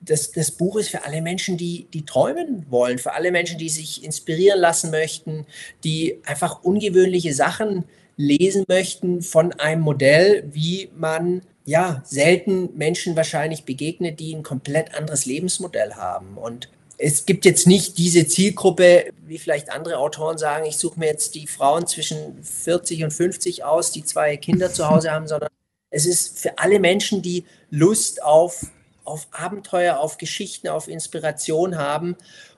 das, 0.00 0.32
das, 0.32 0.50
Buch 0.50 0.76
ist 0.76 0.88
für 0.88 1.04
alle 1.04 1.22
Menschen, 1.22 1.56
die, 1.56 1.86
die 1.92 2.04
träumen 2.04 2.66
wollen, 2.70 2.98
für 2.98 3.12
alle 3.12 3.30
Menschen, 3.30 3.58
die 3.58 3.68
sich 3.68 4.04
inspirieren 4.04 4.60
lassen 4.60 4.90
möchten, 4.90 5.46
die 5.84 6.18
einfach 6.24 6.62
ungewöhnliche 6.62 7.34
Sachen 7.34 7.84
lesen 8.16 8.64
möchten 8.68 9.22
von 9.22 9.52
einem 9.52 9.82
Modell, 9.82 10.44
wie 10.50 10.90
man 10.96 11.42
ja 11.64 12.02
selten 12.04 12.76
Menschen 12.76 13.14
wahrscheinlich 13.14 13.64
begegnet, 13.64 14.18
die 14.18 14.34
ein 14.34 14.42
komplett 14.42 14.94
anderes 14.94 15.24
Lebensmodell 15.26 15.94
haben. 15.94 16.36
Und 16.36 16.68
es 16.98 17.24
gibt 17.26 17.44
jetzt 17.44 17.66
nicht 17.66 17.98
diese 17.98 18.26
Zielgruppe, 18.26 19.12
wie 19.26 19.38
vielleicht 19.38 19.70
andere 19.70 19.98
Autoren 19.98 20.38
sagen, 20.38 20.66
ich 20.66 20.76
suche 20.76 20.98
mir 20.98 21.06
jetzt 21.06 21.34
die 21.34 21.46
Frauen 21.46 21.86
zwischen 21.86 22.42
40 22.42 23.04
und 23.04 23.12
50 23.12 23.64
aus, 23.64 23.92
die 23.92 24.04
zwei 24.04 24.36
Kinder 24.36 24.72
zu 24.72 24.88
Hause 24.88 25.10
haben, 25.10 25.28
sondern 25.28 25.50
es 25.90 26.06
ist 26.06 26.38
für 26.38 26.58
alle 26.58 26.80
Menschen, 26.80 27.22
die 27.22 27.44
Lust 27.70 28.22
auf 28.22 28.66
auf 29.04 29.28
Abenteuer, 29.32 29.98
auf 29.98 30.18
Geschichten, 30.18 30.68
auf 30.68 30.88
Inspiration 30.88 31.76
haben 31.76 32.16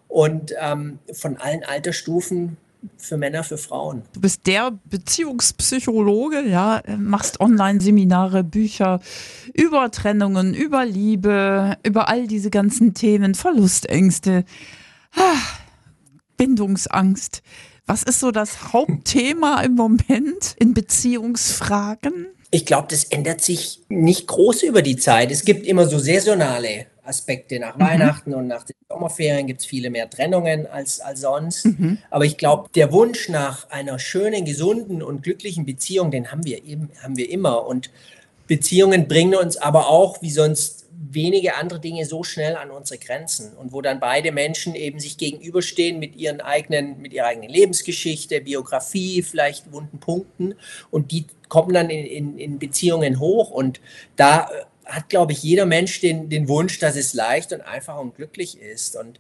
und 0.09 0.55
ähm, 0.61 0.99
von 1.13 1.37
allen 1.37 1.65
Altersstufen 1.65 2.57
für 2.97 3.17
Männer, 3.17 3.45
für 3.45 3.59
Frauen. 3.59 4.03
Du 4.13 4.21
bist 4.21 4.47
der 4.47 4.73
Beziehungspsychologe, 4.85 6.43
ja, 6.43 6.83
machst 6.99 7.41
Online-Seminare, 7.41 8.45
Bücher 8.45 9.01
über 9.55 9.91
Trennungen, 9.91 10.55
über 10.55 10.85
Liebe, 10.85 11.77
über 11.83 12.09
all 12.09 12.27
diese 12.27 12.51
ganzen 12.51 12.95
Themen, 12.95 13.35
Verlustängste, 13.35 14.45
ah, 15.17 15.39
Bindungsangst. 16.37 17.43
Was 17.87 18.03
ist 18.03 18.21
so 18.21 18.31
das 18.31 18.73
Hauptthema 18.73 19.61
im 19.61 19.75
Moment 19.75 20.55
in 20.59 20.75
Beziehungsfragen? 20.75 22.27
Ich 22.55 22.67
glaube, 22.67 22.87
das 22.89 23.03
ändert 23.03 23.41
sich 23.41 23.81
nicht 23.89 24.29
groß 24.29 24.63
über 24.63 24.81
die 24.81 24.95
Zeit. 24.95 25.33
Es 25.33 25.45
gibt 25.45 25.67
immer 25.67 25.89
so 25.89 25.99
saisonale 25.99 26.87
Aspekte 27.03 27.59
nach 27.59 27.77
mhm. 27.77 27.83
Weihnachten 27.83 28.33
und 28.33 28.47
nach 28.47 28.63
den 28.63 28.77
Sommerferien 28.89 29.49
gibt 29.49 29.63
es 29.63 29.67
viele 29.67 29.91
mehr 29.91 30.09
Trennungen 30.09 30.69
als, 30.69 31.01
als 31.01 31.23
sonst. 31.23 31.65
Mhm. 31.65 31.99
Aber 32.11 32.27
ich 32.27 32.37
glaube, 32.37 32.71
der 32.73 32.93
Wunsch 32.93 33.29
nach 33.29 33.69
einer 33.71 33.99
schönen, 33.99 34.45
gesunden 34.45 35.03
und 35.03 35.25
glücklichen 35.25 35.67
Beziehung, 35.67 36.13
den 36.13 36.31
haben 36.31 36.45
wir 36.45 36.63
eben, 36.65 36.91
haben 37.03 37.17
wir 37.17 37.29
immer. 37.29 37.67
Und 37.67 37.91
Beziehungen 38.47 39.09
bringen 39.09 39.35
uns 39.35 39.57
aber 39.57 39.89
auch, 39.89 40.23
wie 40.23 40.31
sonst 40.31 40.84
wenige 41.11 41.57
andere 41.57 41.81
Dinge 41.81 42.05
so 42.07 42.23
schnell 42.23 42.57
an 42.57 42.71
unsere 42.71 42.99
Grenzen 42.99 43.55
und 43.57 43.73
wo 43.73 43.81
dann 43.81 44.01
beide 44.01 44.33
Menschen 44.33 44.75
eben 44.75 45.01
sich 45.01 45.17
gegenüberstehen 45.17 45.99
mit 45.99 46.17
ihren 46.17 46.41
eigenen, 46.41 47.01
mit 47.01 47.13
ihrer 47.13 47.27
eigenen 47.27 47.51
Lebensgeschichte, 47.51 48.41
Biografie, 48.41 49.23
vielleicht 49.23 49.73
wunden 49.73 49.99
Punkten 49.99 50.55
und 50.91 51.13
die 51.13 51.27
kommen 51.49 51.73
dann 51.73 51.91
in, 51.91 52.07
in, 52.07 52.39
in 52.39 52.59
Beziehungen 52.59 53.21
hoch 53.21 53.51
und 53.51 53.81
da 54.17 54.49
äh, 54.51 54.65
hat, 54.87 55.09
glaube 55.09 55.33
ich, 55.33 55.43
jeder 55.43 55.67
Mensch 55.67 56.01
den, 56.01 56.29
den 56.29 56.49
Wunsch, 56.49 56.79
dass 56.79 56.97
es 56.97 57.15
leicht 57.15 57.53
und 57.53 57.63
einfach 57.63 57.99
und 57.99 58.17
glücklich 58.17 58.61
ist 58.61 58.97
und 58.97 59.19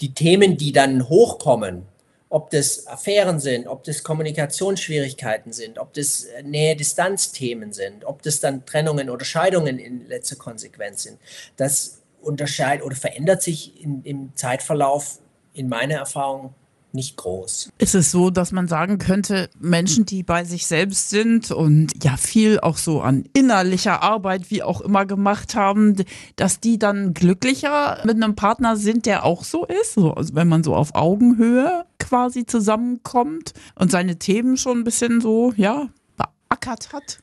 die 0.00 0.14
Themen, 0.14 0.56
die 0.56 0.72
dann 0.72 1.08
hochkommen, 1.08 1.82
ob 2.30 2.50
das 2.50 2.86
Affären 2.86 3.40
sind, 3.40 3.66
ob 3.66 3.82
das 3.82 4.04
Kommunikationsschwierigkeiten 4.04 5.52
sind, 5.52 5.78
ob 5.78 5.92
das 5.92 6.24
äh, 6.24 6.42
Nähe-Distanz-Themen 6.44 7.72
sind, 7.72 8.04
ob 8.04 8.22
das 8.22 8.38
dann 8.40 8.64
Trennungen 8.64 9.10
oder 9.10 9.24
Scheidungen 9.24 9.78
in 9.78 10.06
letzter 10.06 10.36
Konsequenz 10.36 11.02
sind. 11.02 11.18
Das 11.56 12.00
unterscheidet 12.22 12.86
oder 12.86 12.94
verändert 12.94 13.42
sich 13.42 13.82
in, 13.82 14.02
im 14.04 14.36
Zeitverlauf 14.36 15.18
in 15.52 15.68
meiner 15.68 15.96
Erfahrung 15.96 16.54
nicht 16.94 17.16
groß. 17.16 17.70
Ist 17.78 17.94
es 17.94 18.10
so, 18.10 18.30
dass 18.30 18.52
man 18.52 18.68
sagen 18.68 18.98
könnte, 18.98 19.50
Menschen, 19.58 20.06
die 20.06 20.22
bei 20.22 20.44
sich 20.44 20.66
selbst 20.66 21.10
sind 21.10 21.50
und 21.50 21.92
ja 22.02 22.16
viel 22.16 22.60
auch 22.60 22.76
so 22.76 23.00
an 23.00 23.24
innerlicher 23.32 24.02
Arbeit, 24.02 24.50
wie 24.50 24.62
auch 24.62 24.80
immer 24.80 25.06
gemacht 25.06 25.54
haben, 25.54 25.96
dass 26.36 26.60
die 26.60 26.78
dann 26.78 27.14
glücklicher 27.14 28.00
mit 28.04 28.16
einem 28.16 28.34
Partner 28.34 28.76
sind, 28.76 29.06
der 29.06 29.24
auch 29.24 29.44
so 29.44 29.64
ist? 29.64 29.94
So, 29.94 30.12
also 30.14 30.34
wenn 30.34 30.48
man 30.48 30.64
so 30.64 30.74
auf 30.74 30.94
Augenhöhe 30.94 31.84
quasi 31.98 32.46
zusammenkommt 32.46 33.52
und 33.74 33.90
seine 33.90 34.18
Themen 34.18 34.56
schon 34.56 34.78
ein 34.78 34.84
bisschen 34.84 35.20
so, 35.20 35.52
ja, 35.56 35.88
beackert 36.16 36.92
hat? 36.92 37.18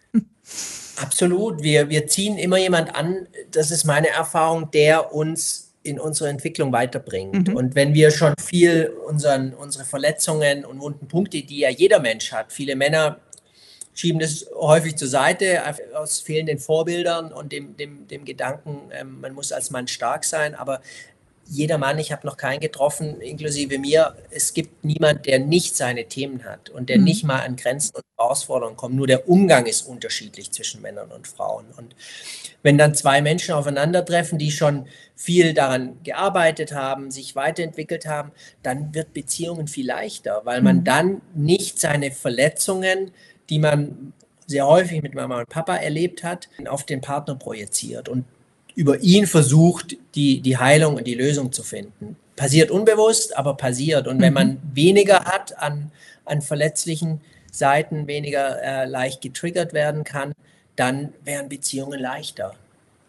Absolut. 0.97 1.61
Wir, 1.61 1.89
wir 1.89 2.07
ziehen 2.07 2.37
immer 2.37 2.57
jemand 2.57 2.95
an, 2.95 3.27
das 3.51 3.71
ist 3.71 3.85
meine 3.85 4.09
Erfahrung, 4.09 4.71
der 4.71 5.13
uns 5.13 5.66
in 5.87 5.99
unserer 5.99 6.29
Entwicklung 6.29 6.71
weiterbringt. 6.71 7.47
Mhm. 7.47 7.55
Und 7.55 7.75
wenn 7.75 7.93
wir 7.93 8.11
schon 8.11 8.33
viel 8.39 8.93
unseren, 9.07 9.53
unsere 9.53 9.85
Verletzungen 9.85 10.65
und 10.65 10.79
wunden 10.79 11.07
Punkte, 11.07 11.41
die 11.41 11.59
ja 11.59 11.69
jeder 11.69 11.99
Mensch 11.99 12.31
hat, 12.31 12.51
viele 12.51 12.75
Männer 12.75 13.19
schieben 13.93 14.19
das 14.19 14.45
häufig 14.55 14.95
zur 14.95 15.07
Seite 15.07 15.63
aus 15.95 16.19
fehlenden 16.19 16.59
Vorbildern 16.59 17.33
und 17.33 17.51
dem, 17.51 17.75
dem, 17.77 18.07
dem 18.07 18.25
Gedanken, 18.25 18.91
ähm, 18.91 19.21
man 19.21 19.33
muss 19.33 19.51
als 19.51 19.71
Mann 19.71 19.87
stark 19.87 20.23
sein. 20.23 20.53
Aber 20.53 20.81
jeder 21.49 21.77
Mann, 21.77 21.97
ich 21.99 22.11
habe 22.11 22.27
noch 22.27 22.37
keinen 22.37 22.59
getroffen, 22.59 23.21
inklusive 23.21 23.79
mir, 23.79 24.15
es 24.31 24.53
gibt 24.53 24.83
niemand, 24.83 25.25
der 25.25 25.39
nicht 25.39 25.75
seine 25.75 26.05
Themen 26.05 26.43
hat 26.43 26.69
und 26.69 26.89
der 26.89 26.97
mhm. 26.97 27.03
nicht 27.05 27.23
mal 27.23 27.39
an 27.39 27.55
Grenzen 27.55 27.95
und 27.95 28.03
Herausforderungen 28.17 28.77
kommt. 28.77 28.95
Nur 28.95 29.07
der 29.07 29.29
Umgang 29.29 29.65
ist 29.65 29.83
unterschiedlich 29.83 30.51
zwischen 30.51 30.81
Männern 30.81 31.11
und 31.11 31.27
Frauen. 31.27 31.65
Und 31.77 31.95
wenn 32.63 32.77
dann 32.77 32.95
zwei 32.95 33.21
Menschen 33.21 33.53
aufeinandertreffen, 33.53 34.37
die 34.37 34.51
schon 34.51 34.87
viel 35.15 35.53
daran 35.53 35.97
gearbeitet 36.03 36.73
haben, 36.73 37.11
sich 37.11 37.35
weiterentwickelt 37.35 38.05
haben, 38.05 38.31
dann 38.63 38.93
wird 38.93 39.13
Beziehungen 39.13 39.67
viel 39.67 39.87
leichter, 39.87 40.41
weil 40.43 40.61
man 40.61 40.77
mhm. 40.77 40.83
dann 40.83 41.21
nicht 41.33 41.79
seine 41.79 42.11
Verletzungen, 42.11 43.11
die 43.49 43.59
man 43.59 44.13
sehr 44.47 44.65
häufig 44.65 45.01
mit 45.01 45.13
Mama 45.13 45.39
und 45.39 45.49
Papa 45.49 45.75
erlebt 45.75 46.23
hat, 46.23 46.49
auf 46.67 46.85
den 46.85 47.01
Partner 47.01 47.35
projiziert 47.35 48.09
und 48.09 48.25
über 48.77 48.99
ihn 48.99 49.25
versucht, 49.25 49.97
die, 50.13 50.39
die 50.39 50.57
Heilung 50.57 50.97
und 50.97 51.07
die 51.07 51.15
Lösung 51.15 51.51
zu 51.51 51.63
finden. 51.63 52.15
Passiert 52.35 52.69
unbewusst, 52.69 53.35
aber 53.35 53.57
passiert. 53.57 54.07
Und 54.07 54.21
wenn 54.21 54.29
mhm. 54.29 54.33
man 54.35 54.57
weniger 54.71 55.25
hat 55.25 55.57
an, 55.57 55.91
an 56.25 56.43
verletzlichen 56.43 57.19
Seiten, 57.51 58.05
weniger 58.05 58.61
äh, 58.61 58.85
leicht 58.85 59.21
getriggert 59.21 59.73
werden 59.73 60.03
kann, 60.03 60.33
dann 60.75 61.11
wären 61.23 61.49
Beziehungen 61.49 61.99
leichter. 61.99 62.53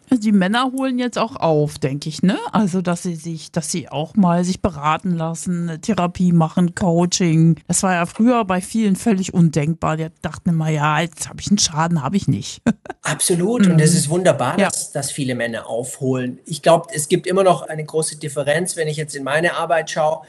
Also 0.09 0.21
die 0.21 0.31
Männer 0.31 0.71
holen 0.71 0.97
jetzt 0.97 1.17
auch 1.17 1.35
auf, 1.35 1.77
denke 1.77 2.09
ich, 2.09 2.23
ne? 2.23 2.37
Also, 2.51 2.81
dass 2.81 3.03
sie 3.03 3.15
sich, 3.15 3.51
dass 3.51 3.71
sie 3.71 3.89
auch 3.89 4.15
mal 4.15 4.43
sich 4.43 4.61
beraten 4.61 5.15
lassen, 5.15 5.79
Therapie 5.81 6.31
machen, 6.31 6.73
Coaching. 6.73 7.59
Das 7.67 7.83
war 7.83 7.93
ja 7.93 8.05
früher 8.05 8.43
bei 8.45 8.61
vielen 8.61 8.95
völlig 8.95 9.33
undenkbar. 9.33 9.97
Die 9.97 10.07
dachten 10.21 10.49
immer, 10.49 10.69
ja, 10.69 10.99
jetzt 10.99 11.29
habe 11.29 11.41
ich 11.41 11.49
einen 11.49 11.59
Schaden, 11.59 12.01
habe 12.01 12.17
ich 12.17 12.27
nicht. 12.27 12.61
Absolut. 13.03 13.67
Und 13.67 13.79
es 13.79 13.93
ist 13.93 14.09
wunderbar, 14.09 14.59
ja. 14.59 14.67
dass, 14.67 14.91
dass 14.91 15.11
viele 15.11 15.35
Männer 15.35 15.67
aufholen. 15.67 16.39
Ich 16.45 16.61
glaube, 16.61 16.87
es 16.93 17.07
gibt 17.07 17.27
immer 17.27 17.43
noch 17.43 17.61
eine 17.61 17.85
große 17.85 18.17
Differenz, 18.17 18.75
wenn 18.77 18.87
ich 18.87 18.97
jetzt 18.97 19.15
in 19.15 19.23
meine 19.23 19.55
Arbeit 19.55 19.91
schaue 19.91 20.21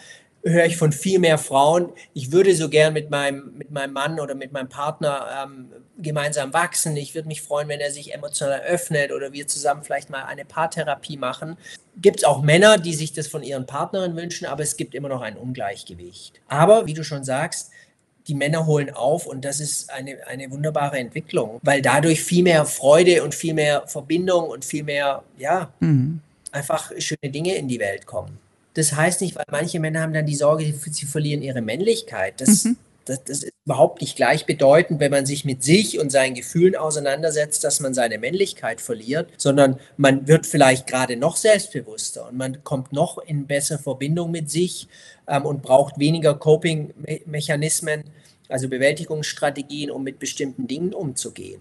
höre 0.43 0.65
ich 0.65 0.77
von 0.77 0.93
viel 0.93 1.19
mehr 1.19 1.39
Frauen, 1.39 1.93
ich 2.15 2.33
würde 2.33 2.55
so 2.55 2.69
gern 2.69 2.93
mit 2.93 3.11
meinem, 3.11 3.57
mit 3.57 3.71
meinem 3.71 3.93
Mann 3.93 4.21
oder 4.21 4.35
mit 4.35 4.53
meinem 4.53 4.69
Partner 4.69 5.45
ähm, 5.45 5.69
gemeinsam 5.99 6.53
wachsen. 6.53 6.97
Ich 6.97 7.15
würde 7.15 7.29
mich 7.29 7.43
freuen, 7.43 7.69
wenn 7.69 7.81
er 7.81 7.91
sich 7.91 8.15
emotional 8.15 8.61
öffnet 8.61 9.13
oder 9.13 9.33
wir 9.33 9.47
zusammen 9.47 9.83
vielleicht 9.83 10.11
mal 10.11 10.25
eine 10.25 10.45
Paartherapie 10.45 11.17
machen. 11.17 11.57
Gibt 11.97 12.19
es 12.19 12.25
auch 12.25 12.43
Männer, 12.43 12.79
die 12.79 12.95
sich 12.95 13.13
das 13.13 13.27
von 13.27 13.43
ihren 13.43 13.67
Partnerinnen 13.67 14.17
wünschen, 14.17 14.47
aber 14.47 14.63
es 14.63 14.77
gibt 14.77 14.95
immer 14.95 15.09
noch 15.09 15.21
ein 15.21 15.37
Ungleichgewicht. 15.37 16.41
Aber 16.49 16.87
wie 16.87 16.95
du 16.95 17.05
schon 17.05 17.25
sagst, 17.25 17.71
die 18.27 18.35
Männer 18.35 18.67
holen 18.67 18.91
auf 18.91 19.27
und 19.27 19.45
das 19.45 19.61
ist 19.61 19.91
eine, 19.91 20.27
eine 20.27 20.51
wunderbare 20.51 20.99
Entwicklung, 20.99 21.59
weil 21.63 21.83
dadurch 21.83 22.23
viel 22.23 22.45
mehr 22.45 22.65
Freude 22.65 23.23
und 23.25 23.35
viel 23.35 23.55
mehr 23.55 23.87
Verbindung 23.87 24.49
und 24.49 24.65
viel 24.65 24.85
mehr, 24.85 25.23
ja, 25.37 25.73
mhm. 25.81 26.21
einfach 26.53 26.93
schöne 26.99 27.31
Dinge 27.31 27.57
in 27.57 27.67
die 27.67 27.81
Welt 27.81 28.07
kommen. 28.07 28.39
Das 28.75 28.95
heißt 28.95 29.21
nicht, 29.21 29.37
weil 29.37 29.45
manche 29.51 29.81
Männer 29.81 30.03
haben 30.03 30.13
dann 30.13 30.27
die 30.27 30.35
Sorge, 30.35 30.65
sie 30.65 31.07
verlieren 31.07 31.43
ihre 31.43 31.61
Männlichkeit. 31.61 32.41
Das, 32.41 32.65
mhm. 32.65 32.77
das, 33.05 33.25
das, 33.25 33.43
ist 33.43 33.53
überhaupt 33.65 34.01
nicht 34.01 34.17
gleichbedeutend, 34.17 35.01
wenn 35.01 35.11
man 35.11 35.27
sich 35.27 35.45
mit 35.45 35.65
sich 35.65 35.99
und 35.99 36.11
seinen 36.11 36.35
Gefühlen 36.35 36.77
auseinandersetzt, 36.77 37.65
dass 37.65 37.81
man 37.81 37.95
seine 37.95 38.19
Männlichkeit 38.19 38.81
verliert, 38.81 39.29
sondern 39.37 39.79
man 39.97 40.29
wird 40.29 40.47
vielleicht 40.47 40.87
gerade 40.87 41.17
noch 41.17 41.37
selbstbewusster 41.37 42.29
und 42.29 42.37
man 42.37 42.63
kommt 42.63 42.93
noch 42.93 43.19
in 43.19 43.47
bessere 43.47 43.79
Verbindung 43.79 44.31
mit 44.31 44.51
sich 44.51 44.89
ähm, 45.27 45.47
und 45.47 45.63
braucht 45.63 45.99
weniger 45.99 46.35
Coping-Mechanismen, 46.35 48.05
also 48.49 48.69
Bewältigungsstrategien, 48.69 49.91
um 49.91 50.05
mit 50.05 50.19
bestimmten 50.19 50.67
Dingen 50.67 50.95
umzugehen. 50.95 51.61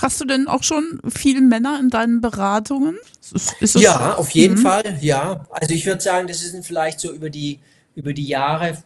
Hast 0.00 0.20
du 0.20 0.24
denn 0.24 0.48
auch 0.48 0.62
schon 0.62 1.00
viele 1.08 1.40
Männer 1.40 1.78
in 1.80 1.90
deinen 1.90 2.20
Beratungen? 2.20 2.96
Ist, 3.32 3.54
ist 3.60 3.74
ja, 3.76 4.14
auf 4.14 4.30
jeden 4.30 4.56
mhm. 4.56 4.62
Fall, 4.62 4.98
ja. 5.00 5.46
Also 5.50 5.74
ich 5.74 5.86
würde 5.86 6.00
sagen, 6.00 6.28
das 6.28 6.40
sind 6.40 6.64
vielleicht 6.64 7.00
so 7.00 7.12
über 7.12 7.30
die, 7.30 7.60
über 7.94 8.12
die 8.12 8.26
Jahre 8.26 8.78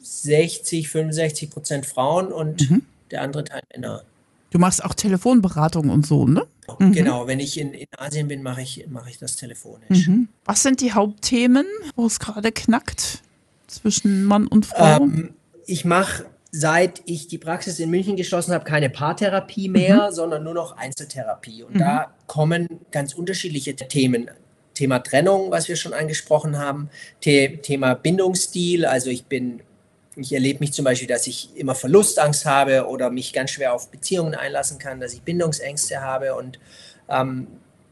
60, 0.00 0.88
65 0.88 1.50
Prozent 1.50 1.86
Frauen 1.86 2.28
und 2.28 2.70
mhm. 2.70 2.82
der 3.10 3.22
andere 3.22 3.44
Teil 3.44 3.62
Männer. 3.74 4.02
Du 4.50 4.58
machst 4.58 4.84
auch 4.84 4.94
Telefonberatung 4.94 5.88
und 5.88 6.06
so, 6.06 6.26
ne? 6.26 6.46
Mhm. 6.78 6.92
Genau, 6.92 7.26
wenn 7.26 7.40
ich 7.40 7.58
in, 7.58 7.72
in 7.72 7.86
Asien 7.96 8.28
bin, 8.28 8.42
mache 8.42 8.62
ich, 8.62 8.86
mach 8.88 9.06
ich 9.08 9.18
das 9.18 9.36
telefonisch. 9.36 10.06
Mhm. 10.06 10.28
Was 10.44 10.62
sind 10.62 10.80
die 10.80 10.92
Hauptthemen, 10.92 11.66
wo 11.96 12.06
es 12.06 12.18
gerade 12.20 12.52
knackt 12.52 13.22
zwischen 13.66 14.24
Mann 14.24 14.46
und 14.46 14.66
Frau? 14.66 15.02
Ähm, 15.02 15.34
ich 15.66 15.84
mache 15.84 16.26
seit 16.54 17.02
ich 17.06 17.28
die 17.28 17.38
Praxis 17.38 17.78
in 17.78 17.90
München 17.90 18.14
geschlossen 18.14 18.52
habe, 18.52 18.64
keine 18.64 18.90
Paartherapie 18.90 19.70
mehr, 19.70 20.10
mhm. 20.10 20.14
sondern 20.14 20.44
nur 20.44 20.52
noch 20.52 20.76
Einzeltherapie. 20.76 21.62
Und 21.62 21.74
mhm. 21.74 21.78
da 21.80 22.14
kommen 22.26 22.68
ganz 22.90 23.14
unterschiedliche 23.14 23.74
Themen. 23.74 24.30
Thema 24.74 25.00
Trennung, 25.00 25.50
was 25.50 25.68
wir 25.68 25.76
schon 25.76 25.92
angesprochen 25.92 26.58
haben, 26.58 26.88
The 27.22 27.58
Thema 27.58 27.94
Bindungsstil, 27.94 28.86
also 28.86 29.10
ich 29.10 29.26
bin, 29.26 29.60
ich 30.16 30.32
erlebe 30.32 30.60
mich 30.60 30.72
zum 30.72 30.86
Beispiel, 30.86 31.08
dass 31.08 31.26
ich 31.26 31.50
immer 31.56 31.74
Verlustangst 31.74 32.46
habe 32.46 32.86
oder 32.86 33.10
mich 33.10 33.34
ganz 33.34 33.50
schwer 33.50 33.74
auf 33.74 33.90
Beziehungen 33.90 34.34
einlassen 34.34 34.78
kann, 34.78 34.98
dass 34.98 35.12
ich 35.12 35.20
Bindungsängste 35.20 36.00
habe 36.00 36.34
und 36.34 36.58
ähm, 37.10 37.48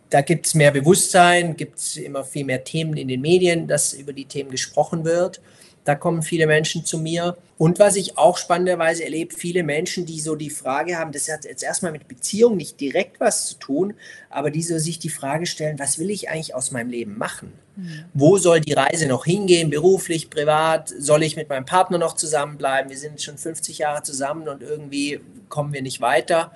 da 0.09 0.23
gibt 0.23 0.47
es 0.47 0.55
mehr 0.55 0.73
Bewusstsein, 0.73 1.57
gibt 1.57 1.79
es 1.79 1.97
immer 1.97 2.25
viel 2.25 2.45
mehr 2.45 2.65
Themen 2.65 2.97
in 2.97 3.09
den 3.09 3.21
Medien, 3.21 3.69
dass 3.69 3.93
über 3.93 4.13
die 4.13 4.25
Themen 4.25 4.51
gesprochen 4.51 5.05
wird. 5.05 5.41
Da 5.85 5.95
kommen 5.95 6.23
viele 6.23 6.47
Menschen 6.47 6.85
zu 6.85 6.99
mir. 6.99 7.37
Und 7.57 7.79
was 7.79 7.97
ich 7.97 8.17
auch 8.17 8.39
spannenderweise 8.39 9.05
erlebe, 9.05 9.35
viele 9.35 9.63
Menschen, 9.63 10.07
die 10.07 10.21
so 10.21 10.35
die 10.35 10.51
Frage 10.51 10.99
haben, 10.99 11.13
das 11.13 11.31
hat 11.31 11.45
jetzt 11.45 11.63
erstmal 11.63 11.93
mit 11.93 12.09
Beziehung 12.09 12.57
nicht 12.57 12.81
direkt 12.81 13.21
was 13.21 13.47
zu 13.47 13.55
tun, 13.59 13.95
aber 14.29 14.51
die 14.51 14.63
so 14.63 14.79
sich 14.79 14.99
die 14.99 15.11
Frage 15.11 15.47
stellen, 15.47 15.79
was 15.79 15.99
will 15.99 16.11
ich 16.11 16.31
eigentlich 16.31 16.55
aus 16.55 16.71
meinem 16.71 16.91
Leben 16.91 17.19
machen? 17.19 17.53
Mhm. 17.77 18.05
Wo 18.15 18.39
soll 18.39 18.61
die 18.61 18.73
Reise 18.73 19.07
noch 19.07 19.25
hingehen, 19.25 19.71
beruflich, 19.71 20.31
privat? 20.31 20.89
Soll 20.99 21.23
ich 21.23 21.37
mit 21.37 21.49
meinem 21.49 21.65
Partner 21.65 21.99
noch 21.99 22.15
zusammenbleiben? 22.15 22.91
Wir 22.91 22.99
sind 22.99 23.21
schon 23.21 23.39
50 23.39 23.79
Jahre 23.79 24.03
zusammen 24.03 24.49
und 24.49 24.63
irgendwie 24.63 25.21
kommen 25.49 25.73
wir 25.73 25.83
nicht 25.83 26.01
weiter. 26.01 26.53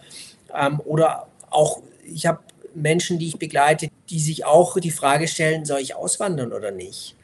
Ähm, 0.55 0.81
oder 0.85 1.29
auch, 1.51 1.83
ich 2.05 2.27
habe 2.27 2.41
Menschen, 2.75 3.19
die 3.19 3.29
ich 3.29 3.39
begleite, 3.39 3.89
die 4.11 4.21
sich 4.21 4.45
auch 4.45 4.79
die 4.79 4.91
Frage 4.91 5.29
stellen, 5.29 5.65
soll 5.65 5.81
ich 5.81 5.95
auswandern 5.95 6.53
oder 6.53 6.71
nicht? 6.71 7.15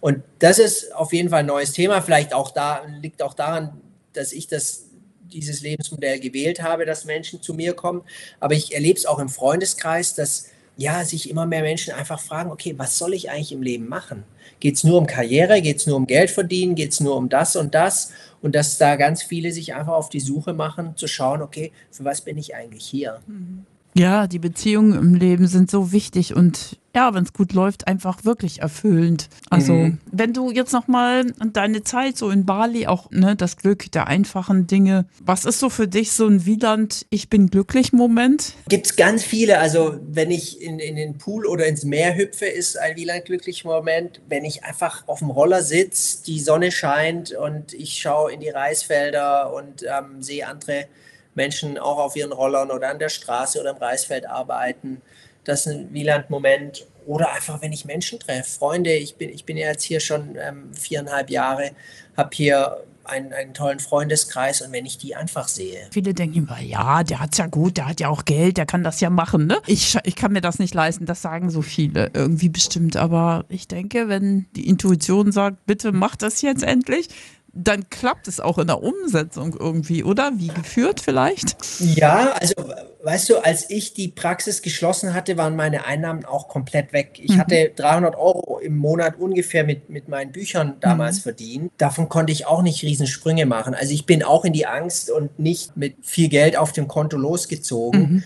Und 0.00 0.22
das 0.38 0.58
ist 0.58 0.94
auf 0.94 1.12
jeden 1.12 1.28
Fall 1.28 1.40
ein 1.40 1.46
neues 1.46 1.72
Thema. 1.72 2.00
Vielleicht 2.00 2.32
auch 2.32 2.50
da 2.50 2.82
liegt 3.00 3.22
auch 3.22 3.34
daran, 3.34 3.80
dass 4.12 4.32
ich 4.32 4.46
das, 4.46 4.86
dieses 5.32 5.60
Lebensmodell 5.60 6.18
gewählt 6.18 6.62
habe, 6.62 6.86
dass 6.86 7.04
Menschen 7.04 7.42
zu 7.42 7.54
mir 7.54 7.74
kommen. 7.74 8.02
Aber 8.40 8.54
ich 8.54 8.74
erlebe 8.74 8.98
es 8.98 9.06
auch 9.06 9.18
im 9.18 9.28
Freundeskreis, 9.28 10.14
dass 10.14 10.46
ja, 10.76 11.04
sich 11.04 11.28
immer 11.28 11.44
mehr 11.44 11.60
Menschen 11.60 11.92
einfach 11.92 12.18
fragen, 12.18 12.50
okay, 12.50 12.74
was 12.78 12.96
soll 12.96 13.12
ich 13.12 13.30
eigentlich 13.30 13.52
im 13.52 13.60
Leben 13.60 13.86
machen? 13.86 14.24
Geht 14.60 14.76
es 14.76 14.84
nur 14.84 14.96
um 14.96 15.06
Karriere? 15.06 15.60
Geht 15.60 15.76
es 15.76 15.86
nur 15.86 15.96
um 15.96 16.06
Geld 16.06 16.30
verdienen? 16.30 16.74
Geht 16.74 16.92
es 16.92 17.00
nur 17.00 17.16
um 17.16 17.28
das 17.28 17.54
und 17.54 17.74
das? 17.74 18.12
Und 18.40 18.54
dass 18.54 18.78
da 18.78 18.96
ganz 18.96 19.22
viele 19.22 19.52
sich 19.52 19.74
einfach 19.74 19.92
auf 19.92 20.08
die 20.08 20.20
Suche 20.20 20.54
machen, 20.54 20.96
zu 20.96 21.06
schauen, 21.06 21.42
okay, 21.42 21.72
für 21.90 22.04
was 22.04 22.22
bin 22.22 22.38
ich 22.38 22.54
eigentlich 22.54 22.86
hier? 22.86 23.20
Mhm. 23.26 23.66
Ja, 23.94 24.26
die 24.26 24.38
Beziehungen 24.38 24.92
im 24.94 25.14
Leben 25.14 25.46
sind 25.46 25.70
so 25.70 25.92
wichtig 25.92 26.34
und 26.34 26.78
ja, 26.94 27.14
wenn 27.14 27.22
es 27.22 27.32
gut 27.32 27.52
läuft, 27.52 27.86
einfach 27.86 28.24
wirklich 28.24 28.62
erfüllend. 28.62 29.28
Also, 29.48 29.74
mhm. 29.74 29.98
wenn 30.10 30.32
du 30.32 30.50
jetzt 30.50 30.72
nochmal 30.72 31.32
deine 31.52 31.84
Zeit 31.84 32.16
so 32.16 32.30
in 32.30 32.46
Bali, 32.46 32.88
auch 32.88 33.10
ne, 33.10 33.36
das 33.36 33.56
Glück 33.56 33.92
der 33.92 34.08
einfachen 34.08 34.66
Dinge, 34.66 35.06
was 35.20 35.44
ist 35.44 35.60
so 35.60 35.70
für 35.70 35.86
dich 35.86 36.10
so 36.10 36.26
ein 36.26 36.46
Wieland, 36.46 37.06
ich 37.10 37.28
bin 37.28 37.48
glücklich 37.48 37.92
Moment? 37.92 38.54
Gibt 38.68 38.86
es 38.86 38.96
ganz 38.96 39.22
viele. 39.22 39.60
Also, 39.60 40.00
wenn 40.02 40.32
ich 40.32 40.60
in, 40.60 40.80
in 40.80 40.96
den 40.96 41.16
Pool 41.16 41.46
oder 41.46 41.66
ins 41.66 41.84
Meer 41.84 42.16
hüpfe, 42.16 42.46
ist 42.46 42.76
ein 42.76 42.96
Wieland 42.96 43.24
glücklich 43.24 43.64
Moment. 43.64 44.20
Wenn 44.28 44.44
ich 44.44 44.64
einfach 44.64 45.06
auf 45.06 45.20
dem 45.20 45.30
Roller 45.30 45.62
sitze, 45.62 46.24
die 46.24 46.40
Sonne 46.40 46.72
scheint 46.72 47.32
und 47.32 47.72
ich 47.72 47.98
schaue 47.98 48.32
in 48.32 48.40
die 48.40 48.50
Reisfelder 48.50 49.54
und 49.54 49.84
ähm, 49.84 50.22
sehe 50.22 50.48
andere 50.48 50.86
Menschen 51.34 51.78
auch 51.78 51.98
auf 51.98 52.16
ihren 52.16 52.32
Rollern 52.32 52.70
oder 52.70 52.90
an 52.90 52.98
der 52.98 53.08
Straße 53.08 53.60
oder 53.60 53.70
im 53.70 53.76
Reisfeld 53.76 54.26
arbeiten. 54.26 55.00
Das 55.44 55.66
ist 55.66 55.72
ein 55.72 55.92
Wieland-Moment. 55.92 56.86
Oder 57.06 57.32
einfach, 57.32 57.62
wenn 57.62 57.72
ich 57.72 57.84
Menschen 57.84 58.20
treffe, 58.20 58.48
Freunde. 58.48 58.92
Ich 58.92 59.16
bin, 59.16 59.30
ich 59.30 59.44
bin 59.44 59.56
ja 59.56 59.68
jetzt 59.68 59.84
hier 59.84 60.00
schon 60.00 60.36
ähm, 60.36 60.72
viereinhalb 60.74 61.30
Jahre, 61.30 61.70
habe 62.16 62.30
hier 62.34 62.84
einen, 63.04 63.32
einen, 63.32 63.54
tollen 63.54 63.80
Freundeskreis 63.80 64.62
und 64.62 64.72
wenn 64.72 64.86
ich 64.86 64.98
die 64.98 65.16
einfach 65.16 65.48
sehe. 65.48 65.88
Viele 65.90 66.14
denken 66.14 66.38
immer, 66.38 66.60
ja, 66.60 67.02
der 67.02 67.20
hat 67.20 67.32
es 67.32 67.38
ja 67.38 67.46
gut, 67.46 67.76
der 67.76 67.88
hat 67.88 68.00
ja 68.00 68.08
auch 68.08 68.24
Geld, 68.24 68.56
der 68.56 68.66
kann 68.66 68.84
das 68.84 69.00
ja 69.00 69.10
machen. 69.10 69.46
Ne? 69.46 69.58
Ich, 69.66 69.96
ich 70.04 70.16
kann 70.16 70.32
mir 70.32 70.40
das 70.40 70.58
nicht 70.58 70.74
leisten, 70.74 71.06
das 71.06 71.22
sagen 71.22 71.50
so 71.50 71.62
viele 71.62 72.10
irgendwie 72.14 72.48
bestimmt. 72.48 72.96
Aber 72.96 73.44
ich 73.48 73.68
denke, 73.68 74.08
wenn 74.08 74.46
die 74.54 74.68
Intuition 74.68 75.32
sagt, 75.32 75.66
bitte 75.66 75.92
mach 75.92 76.16
das 76.16 76.42
jetzt 76.42 76.62
endlich, 76.62 77.08
dann 77.52 77.90
klappt 77.90 78.28
es 78.28 78.38
auch 78.38 78.58
in 78.58 78.68
der 78.68 78.82
Umsetzung 78.82 79.56
irgendwie, 79.58 80.04
oder? 80.04 80.32
Wie 80.36 80.48
geführt 80.48 81.00
vielleicht? 81.00 81.56
Ja, 81.80 82.32
also 82.32 82.54
weißt 83.02 83.30
du, 83.30 83.38
als 83.38 83.68
ich 83.70 83.94
die 83.94 84.08
Praxis 84.08 84.62
geschlossen 84.62 85.14
hatte, 85.14 85.36
waren 85.36 85.56
meine 85.56 85.84
Einnahmen 85.84 86.24
auch 86.24 86.48
komplett 86.48 86.92
weg. 86.92 87.18
Ich 87.20 87.32
mhm. 87.32 87.38
hatte 87.38 87.72
300 87.74 88.16
Euro 88.16 88.58
im 88.58 88.76
Monat 88.76 89.18
ungefähr 89.18 89.64
mit, 89.64 89.90
mit 89.90 90.08
meinen 90.08 90.32
Büchern 90.32 90.76
damals 90.80 91.18
mhm. 91.18 91.22
verdient. 91.22 91.72
Davon 91.78 92.08
konnte 92.08 92.32
ich 92.32 92.46
auch 92.46 92.62
nicht 92.62 92.82
Riesensprünge 92.82 93.46
machen. 93.46 93.74
Also 93.74 93.92
ich 93.92 94.06
bin 94.06 94.22
auch 94.22 94.44
in 94.44 94.52
die 94.52 94.66
Angst 94.66 95.10
und 95.10 95.38
nicht 95.38 95.76
mit 95.76 95.96
viel 96.02 96.28
Geld 96.28 96.56
auf 96.56 96.72
dem 96.72 96.86
Konto 96.88 97.16
losgezogen. 97.16 98.00
Mhm. 98.00 98.22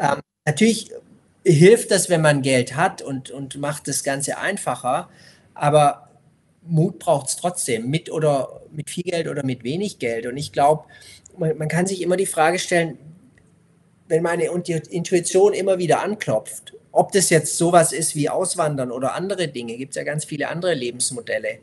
Ähm, 0.00 0.20
natürlich 0.46 0.90
hilft 1.44 1.90
das, 1.90 2.08
wenn 2.08 2.22
man 2.22 2.42
Geld 2.42 2.76
hat 2.76 3.02
und, 3.02 3.30
und 3.30 3.58
macht 3.58 3.88
das 3.88 4.02
Ganze 4.02 4.38
einfacher. 4.38 5.08
Aber 5.54 6.08
Mut 6.66 6.98
braucht 6.98 7.28
es 7.28 7.36
trotzdem, 7.36 7.90
mit 7.90 8.10
oder 8.10 8.60
mit 8.70 8.90
viel 8.90 9.04
Geld 9.04 9.28
oder 9.28 9.44
mit 9.44 9.64
wenig 9.64 9.98
Geld. 9.98 10.26
Und 10.26 10.36
ich 10.36 10.52
glaube, 10.52 10.84
man, 11.36 11.56
man, 11.58 11.68
kann 11.68 11.86
sich 11.86 12.02
immer 12.02 12.16
die 12.16 12.26
Frage 12.26 12.58
stellen, 12.58 12.98
wenn 14.08 14.22
meine 14.22 14.44
Intuition 14.44 15.54
immer 15.54 15.78
wieder 15.78 16.02
anklopft, 16.02 16.74
ob 16.92 17.12
das 17.12 17.30
jetzt 17.30 17.56
sowas 17.56 17.92
ist 17.92 18.14
wie 18.14 18.28
Auswandern 18.28 18.92
oder 18.92 19.14
andere 19.14 19.48
Dinge, 19.48 19.76
gibt 19.76 19.92
es 19.92 19.96
ja 19.96 20.04
ganz 20.04 20.24
viele 20.24 20.48
andere 20.48 20.74
Lebensmodelle. 20.74 21.58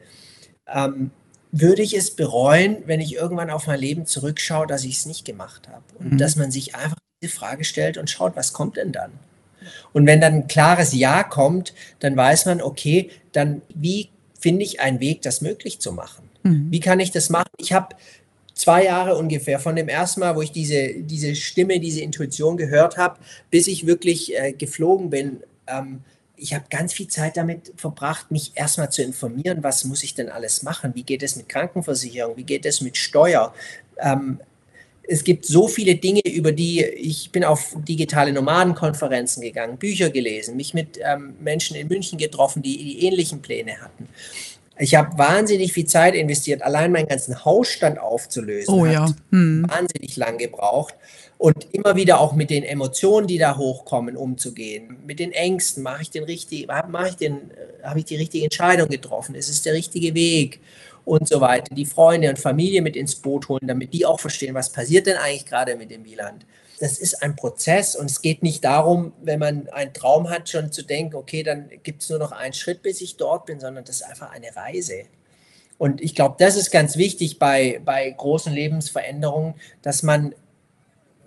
Ähm, 0.68 1.12
würde 1.52 1.82
ich 1.82 1.96
es 1.96 2.16
bereuen, 2.16 2.78
wenn 2.86 3.02
ich 3.02 3.16
irgendwann 3.16 3.50
auf 3.50 3.68
mein 3.68 3.80
Leben 3.80 4.06
zurückschaue, 4.06 4.68
dass 4.68 4.84
ich 4.84 4.98
es 4.98 5.06
nicht 5.06 5.26
gemacht 5.26 5.68
habe? 5.68 5.84
Und 6.00 6.14
mhm. 6.14 6.18
dass 6.18 6.36
man 6.36 6.52
sich 6.52 6.76
einfach 6.76 6.98
diese 7.22 7.34
Frage 7.34 7.64
stellt 7.64 7.98
und 7.98 8.10
schaut, 8.10 8.36
was 8.36 8.54
kommt 8.54 8.78
denn 8.78 8.92
dann? 8.92 9.12
Und 9.94 10.06
wenn 10.06 10.22
dann 10.22 10.34
ein 10.34 10.48
klares 10.48 10.94
Ja 10.94 11.24
kommt, 11.24 11.74
dann 12.00 12.16
weiß 12.16 12.46
man, 12.46 12.62
okay, 12.62 13.10
dann 13.32 13.62
wie 13.74 14.10
finde 14.40 14.64
ich 14.64 14.80
einen 14.80 15.00
Weg, 15.00 15.22
das 15.22 15.42
möglich 15.42 15.80
zu 15.80 15.92
machen. 15.92 16.30
Mhm. 16.44 16.68
Wie 16.72 16.80
kann 16.80 17.00
ich 17.00 17.12
das 17.12 17.30
machen? 17.30 17.50
Ich 17.58 17.74
habe 17.74 17.96
zwei 18.54 18.86
Jahre 18.86 19.16
ungefähr 19.16 19.60
von 19.60 19.76
dem 19.76 19.88
ersten 19.88 20.20
Mal, 20.20 20.36
wo 20.36 20.42
ich 20.42 20.52
diese, 20.52 20.94
diese 20.96 21.36
Stimme, 21.36 21.80
diese 21.80 22.02
Intuition 22.02 22.58
gehört 22.58 22.98
habe, 22.98 23.20
bis 23.50 23.68
ich 23.68 23.86
wirklich 23.86 24.38
äh, 24.38 24.52
geflogen 24.54 25.10
bin. 25.10 25.44
Ähm, 25.68 26.02
ich 26.36 26.54
habe 26.54 26.66
ganz 26.70 26.94
viel 26.94 27.08
Zeit 27.08 27.38
damit 27.38 27.74
verbracht, 27.76 28.32
mich 28.32 28.54
erstmal 28.56 28.90
zu 28.92 29.04
informieren, 29.04 29.62
was 29.62 29.84
muss 29.84 30.04
ich 30.04 30.16
denn 30.16 30.30
alles 30.30 30.64
machen? 30.64 30.96
Wie 30.96 31.04
geht 31.04 31.22
es 31.22 31.36
mit 31.36 31.50
Krankenversicherung? 31.50 32.38
Wie 32.38 32.44
geht 32.44 32.66
es 32.66 32.82
mit 32.82 32.98
Steuer? 32.98 33.54
Ähm, 33.98 34.40
es 35.10 35.24
gibt 35.24 35.46
so 35.46 35.68
viele 35.68 35.96
Dinge, 35.96 36.22
über 36.26 36.52
die 36.52 36.84
ich 36.84 37.32
bin 37.32 37.44
auf 37.44 37.76
digitale 37.88 38.32
Nomadenkonferenzen 38.32 39.42
gegangen, 39.42 39.78
Bücher 39.78 40.10
gelesen, 40.10 40.56
mich 40.56 40.74
mit 40.74 41.00
ähm, 41.04 41.34
Menschen 41.40 41.76
in 41.76 41.88
München 41.88 42.18
getroffen, 42.18 42.62
die, 42.62 42.78
die 42.78 43.06
ähnlichen 43.06 43.42
Pläne 43.42 43.82
hatten. 43.82 44.08
Ich 44.78 44.96
habe 44.96 45.18
wahnsinnig 45.18 45.74
viel 45.74 45.86
Zeit 45.86 46.16
investiert, 46.16 46.62
allein 46.62 46.92
meinen 46.92 47.08
ganzen 47.08 47.44
Hausstand 47.44 48.00
aufzulösen. 48.00 48.74
Oh 48.74 48.86
ja. 48.86 49.08
Hm. 49.32 49.66
Wahnsinnig 49.68 50.16
lang 50.16 50.38
gebraucht. 50.38 50.96
Und 51.40 51.74
immer 51.74 51.96
wieder 51.96 52.20
auch 52.20 52.34
mit 52.34 52.52
den 52.52 52.64
Emotionen, 52.64 53.26
die 53.26 53.38
da 53.38 53.58
hochkommen, 53.58 54.16
umzugehen. 54.18 54.98
Mit 55.08 55.20
den 55.20 55.32
Ängsten. 55.32 55.82
Mache 55.82 56.04
ich 56.04 56.12
den 56.12 56.26
richtig, 56.26 56.68
mache 56.68 57.10
ich 57.10 57.16
den, 57.16 57.52
äh, 57.52 57.84
habe 57.84 58.00
ich 58.00 58.06
die 58.06 58.18
richtige 58.18 58.44
Entscheidung 58.44 58.90
getroffen? 58.90 59.34
Ist 59.34 59.50
es 59.50 59.64
der 59.64 59.74
richtige 59.74 60.14
Weg? 60.14 60.60
und 61.06 61.28
so 61.28 61.42
weiter, 61.42 61.74
die 61.74 61.88
Freunde 61.88 62.30
und 62.30 62.38
Familie 62.38 62.84
mit 62.84 62.96
ins 62.96 63.16
Boot 63.16 63.50
holen, 63.50 63.68
damit 63.68 63.94
die 63.94 64.06
auch 64.06 64.20
verstehen, 64.20 64.54
was 64.54 64.72
passiert 64.72 65.08
denn 65.08 65.18
eigentlich 65.18 65.46
gerade 65.46 65.76
mit 65.76 65.90
dem 65.90 66.06
Wieland. 66.06 66.46
Das 66.80 67.00
ist 67.00 67.24
ein 67.24 67.36
Prozess 67.36 67.96
und 67.96 68.10
es 68.10 68.22
geht 68.22 68.44
nicht 68.44 68.64
darum, 68.64 69.12
wenn 69.22 69.40
man 69.40 69.68
einen 69.70 69.92
Traum 69.92 70.30
hat, 70.30 70.50
schon 70.50 70.72
zu 70.72 70.84
denken, 70.84 71.16
okay, 71.16 71.42
dann 71.42 71.70
gibt 71.84 72.04
es 72.04 72.10
nur 72.10 72.20
noch 72.20 72.32
einen 72.32 72.54
Schritt, 72.54 72.84
bis 72.84 73.02
ich 73.02 73.18
dort 73.18 73.48
bin, 73.48 73.60
sondern 73.60 73.84
das 73.84 73.98
ist 73.98 74.04
einfach 74.04 74.32
eine 74.32 74.56
Reise. 74.56 75.04
Und 75.78 76.00
ich 76.00 76.14
glaube, 76.14 76.36
das 76.38 76.56
ist 76.56 76.72
ganz 76.72 76.96
wichtig 76.96 77.40
bei, 77.40 77.82
bei 77.84 78.10
großen 78.10 78.54
Lebensveränderungen, 78.54 79.56
dass 79.82 80.04
man, 80.04 80.36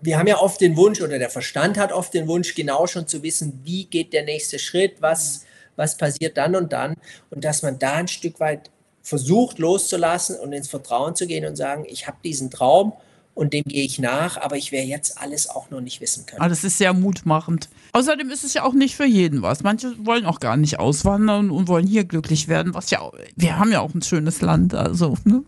wir 0.03 0.19
haben 0.19 0.27
ja 0.27 0.39
oft 0.39 0.61
den 0.61 0.77
Wunsch 0.77 1.01
oder 1.01 1.19
der 1.19 1.31
Verstand 1.31 1.79
hat 1.79 1.93
oft 1.93 2.13
den 2.13 2.27
Wunsch, 2.27 2.55
genau 2.55 2.87
schon 2.87 3.07
zu 3.07 3.23
wissen, 3.23 3.61
wie 3.65 3.85
geht 3.85 4.13
der 4.13 4.25
nächste 4.25 4.59
Schritt, 4.59 5.01
was, 5.01 5.45
was 5.77 5.97
passiert 5.97 6.37
dann 6.37 6.57
und 6.57 6.73
dann. 6.73 6.95
Und 7.31 7.45
dass 7.45 7.63
man 7.63 7.79
da 7.79 7.95
ein 7.95 8.09
Stück 8.09 8.41
weit 8.41 8.71
versucht 9.03 9.59
loszulassen 9.59 10.39
und 10.39 10.53
ins 10.53 10.69
Vertrauen 10.69 11.15
zu 11.15 11.27
gehen 11.27 11.47
und 11.47 11.57
sagen, 11.57 11.85
ich 11.89 12.07
habe 12.07 12.19
diesen 12.25 12.51
Traum 12.51 12.93
und 13.35 13.55
dem 13.55 13.65
gehe 13.65 13.85
ich 13.85 13.99
nach, 13.99 14.37
aber 14.37 14.57
ich 14.57 14.73
werde 14.73 14.89
jetzt 14.89 15.19
alles 15.19 15.49
auch 15.49 15.71
noch 15.71 15.81
nicht 15.81 16.01
wissen 16.01 16.27
können. 16.27 16.43
Ah, 16.43 16.49
das 16.49 16.65
ist 16.65 16.77
sehr 16.77 16.93
mutmachend. 16.93 17.69
Außerdem 17.93 18.29
ist 18.31 18.45
es 18.45 18.53
ja 18.53 18.63
auch 18.63 18.75
nicht 18.75 18.95
für 18.95 19.07
jeden 19.07 19.41
was. 19.41 19.63
Manche 19.63 19.95
wollen 20.05 20.27
auch 20.27 20.39
gar 20.39 20.57
nicht 20.57 20.79
auswandern 20.79 21.51
und 21.51 21.69
wollen 21.69 21.87
hier 21.87 22.05
glücklich 22.05 22.49
werden, 22.49 22.75
was 22.75 22.91
ja, 22.91 23.11
wir 23.37 23.59
haben 23.59 23.73
ja 23.73 23.81
auch 23.81 23.95
ein 23.95 24.03
schönes 24.03 24.41
Land, 24.43 24.75
also. 24.75 25.17
Ne? 25.25 25.45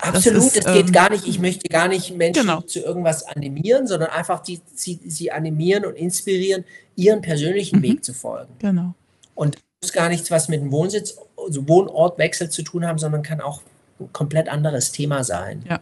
Absolut, 0.00 0.42
es 0.42 0.52
geht 0.52 0.66
ähm, 0.66 0.92
gar 0.92 1.10
nicht, 1.10 1.26
ich 1.26 1.38
möchte 1.38 1.68
gar 1.68 1.88
nicht 1.88 2.14
Menschen 2.16 2.42
genau. 2.42 2.60
zu 2.60 2.80
irgendwas 2.80 3.24
animieren, 3.24 3.86
sondern 3.86 4.10
einfach 4.10 4.40
die, 4.40 4.60
sie, 4.74 5.00
sie 5.06 5.32
animieren 5.32 5.86
und 5.86 5.94
inspirieren, 5.94 6.64
ihren 6.96 7.22
persönlichen 7.22 7.78
mhm. 7.78 7.84
Weg 7.84 8.04
zu 8.04 8.12
folgen. 8.12 8.52
Genau. 8.58 8.94
Und 9.34 9.58
muss 9.80 9.92
gar 9.92 10.08
nichts 10.08 10.30
was 10.30 10.48
mit 10.48 10.60
dem 10.60 10.70
Wohnsitz, 10.70 11.16
also 11.36 11.66
Wohnortwechsel 11.68 12.50
zu 12.50 12.62
tun 12.62 12.86
haben, 12.86 12.98
sondern 12.98 13.22
kann 13.22 13.40
auch 13.40 13.62
ein 13.98 14.12
komplett 14.12 14.48
anderes 14.48 14.92
Thema 14.92 15.24
sein. 15.24 15.64
Ja. 15.68 15.80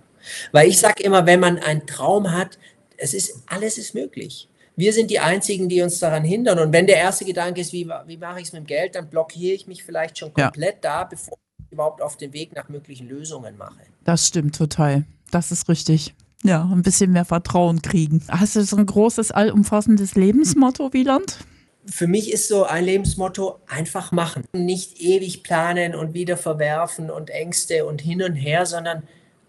Weil 0.52 0.68
ich 0.68 0.78
sage 0.78 1.02
immer, 1.02 1.26
wenn 1.26 1.40
man 1.40 1.58
einen 1.58 1.86
Traum 1.86 2.32
hat, 2.32 2.58
es 2.96 3.14
ist, 3.14 3.42
alles 3.46 3.78
ist 3.78 3.94
möglich. 3.94 4.48
Wir 4.76 4.92
sind 4.92 5.10
die 5.10 5.18
Einzigen, 5.18 5.68
die 5.68 5.82
uns 5.82 5.98
daran 5.98 6.24
hindern. 6.24 6.58
Und 6.58 6.72
wenn 6.72 6.86
der 6.86 6.96
erste 6.96 7.24
Gedanke 7.24 7.60
ist, 7.60 7.72
wie, 7.72 7.88
wie 8.06 8.16
mache 8.16 8.40
ich 8.40 8.46
es 8.46 8.52
mit 8.52 8.62
dem 8.62 8.66
Geld, 8.66 8.94
dann 8.94 9.08
blockiere 9.08 9.54
ich 9.54 9.66
mich 9.66 9.84
vielleicht 9.84 10.18
schon 10.18 10.32
komplett 10.32 10.84
ja. 10.84 11.02
da, 11.02 11.04
bevor 11.04 11.36
ich 11.58 11.72
überhaupt 11.72 12.02
auf 12.02 12.16
den 12.16 12.32
Weg 12.32 12.54
nach 12.54 12.68
möglichen 12.68 13.08
Lösungen 13.08 13.56
mache. 13.56 13.80
Das 14.04 14.26
stimmt 14.26 14.56
total. 14.56 15.04
Das 15.30 15.52
ist 15.52 15.68
richtig. 15.68 16.14
Ja, 16.42 16.64
ein 16.64 16.82
bisschen 16.82 17.12
mehr 17.12 17.26
Vertrauen 17.26 17.82
kriegen. 17.82 18.24
Hast 18.28 18.56
du 18.56 18.62
so 18.62 18.76
ein 18.76 18.86
großes, 18.86 19.30
allumfassendes 19.30 20.14
Lebensmotto, 20.14 20.92
Wieland? 20.92 21.38
für 21.86 22.06
mich 22.06 22.32
ist 22.32 22.48
so 22.48 22.64
ein 22.64 22.84
Lebensmotto 22.84 23.60
einfach 23.66 24.12
machen. 24.12 24.44
Nicht 24.52 25.00
ewig 25.00 25.42
planen 25.42 25.94
und 25.94 26.14
wieder 26.14 26.36
verwerfen 26.36 27.10
und 27.10 27.30
Ängste 27.30 27.84
und 27.86 28.00
hin 28.00 28.22
und 28.22 28.34
her, 28.34 28.66
sondern 28.66 29.02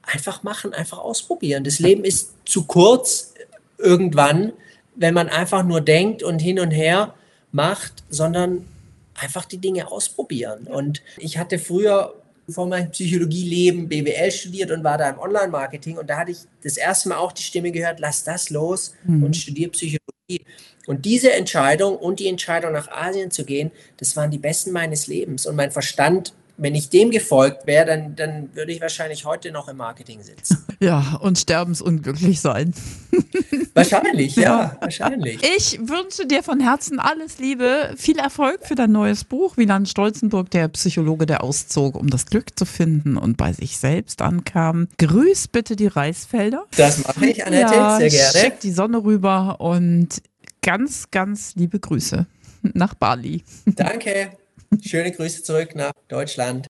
einfach 0.03 0.43
machen, 0.43 0.73
einfach 0.73 0.99
ausprobieren. 0.99 1.63
Das 1.63 1.79
Leben 1.79 2.03
ist 2.03 2.33
zu 2.45 2.65
kurz 2.65 3.33
irgendwann, 3.77 4.53
wenn 4.95 5.13
man 5.13 5.29
einfach 5.29 5.63
nur 5.63 5.81
denkt 5.81 6.23
und 6.23 6.39
hin 6.39 6.59
und 6.59 6.71
her 6.71 7.13
macht, 7.51 8.03
sondern 8.09 8.65
einfach 9.15 9.45
die 9.45 9.57
Dinge 9.57 9.91
ausprobieren. 9.91 10.67
Und 10.67 11.01
ich 11.17 11.37
hatte 11.37 11.59
früher 11.59 12.15
vor 12.49 12.67
meinem 12.67 12.91
Psychologieleben 12.91 13.87
BWL 13.87 14.31
studiert 14.31 14.71
und 14.71 14.83
war 14.83 14.97
da 14.97 15.09
im 15.09 15.19
Online-Marketing 15.19 15.97
und 15.97 16.09
da 16.09 16.17
hatte 16.17 16.31
ich 16.31 16.39
das 16.63 16.77
erste 16.77 17.09
Mal 17.09 17.17
auch 17.17 17.31
die 17.31 17.43
Stimme 17.43 17.71
gehört, 17.71 17.99
lass 17.99 18.23
das 18.23 18.49
los 18.49 18.93
mhm. 19.05 19.23
und 19.23 19.37
studiere 19.37 19.71
Psychologie. 19.71 20.45
Und 20.87 21.05
diese 21.05 21.31
Entscheidung 21.31 21.95
und 21.95 22.19
die 22.19 22.27
Entscheidung 22.27 22.73
nach 22.73 22.89
Asien 22.89 23.31
zu 23.31 23.45
gehen, 23.45 23.71
das 23.97 24.15
waren 24.17 24.31
die 24.31 24.39
besten 24.39 24.71
meines 24.71 25.07
Lebens. 25.07 25.45
Und 25.45 25.55
mein 25.55 25.71
Verstand 25.71 26.33
wenn 26.61 26.75
ich 26.75 26.89
dem 26.89 27.09
gefolgt 27.09 27.65
wäre, 27.65 27.87
dann, 27.87 28.15
dann 28.15 28.55
würde 28.55 28.71
ich 28.71 28.81
wahrscheinlich 28.81 29.25
heute 29.25 29.51
noch 29.51 29.67
im 29.67 29.77
Marketing 29.77 30.21
sitzen. 30.21 30.57
Ja, 30.81 31.19
und 31.21 31.37
sterbensunglücklich 31.37 32.41
sein. 32.41 32.73
Wahrscheinlich, 33.75 34.35
ja, 34.35 34.75
wahrscheinlich. 34.81 35.39
Ich 35.55 35.79
wünsche 35.79 36.25
dir 36.25 36.41
von 36.41 36.59
Herzen 36.59 36.99
alles 36.99 37.37
Liebe, 37.37 37.93
viel 37.97 38.17
Erfolg 38.17 38.65
für 38.65 38.73
dein 38.73 38.91
neues 38.91 39.23
Buch, 39.23 39.57
Wieland 39.57 39.87
Stolzenburg, 39.87 40.49
der 40.49 40.69
Psychologe, 40.69 41.27
der 41.27 41.43
auszog, 41.43 41.95
um 41.95 42.09
das 42.09 42.25
Glück 42.25 42.57
zu 42.57 42.65
finden 42.65 43.15
und 43.15 43.37
bei 43.37 43.53
sich 43.53 43.77
selbst 43.77 44.23
ankam. 44.23 44.87
Grüß 44.97 45.49
bitte 45.49 45.75
die 45.75 45.85
Reisfelder. 45.85 46.65
Das 46.75 47.05
mache 47.05 47.27
ich, 47.27 47.45
Annette, 47.45 47.75
ja, 47.75 47.97
sehr 47.97 48.09
gerne. 48.09 48.39
Schick 48.39 48.59
die 48.61 48.71
Sonne 48.71 49.03
rüber 49.03 49.57
und 49.59 50.09
ganz, 50.63 51.11
ganz 51.11 51.53
liebe 51.53 51.79
Grüße 51.79 52.25
nach 52.73 52.95
Bali. 52.95 53.43
Danke. 53.67 54.31
Schöne 54.79 55.11
Grüße 55.11 55.43
zurück 55.43 55.75
nach 55.75 55.91
Deutschland. 56.07 56.67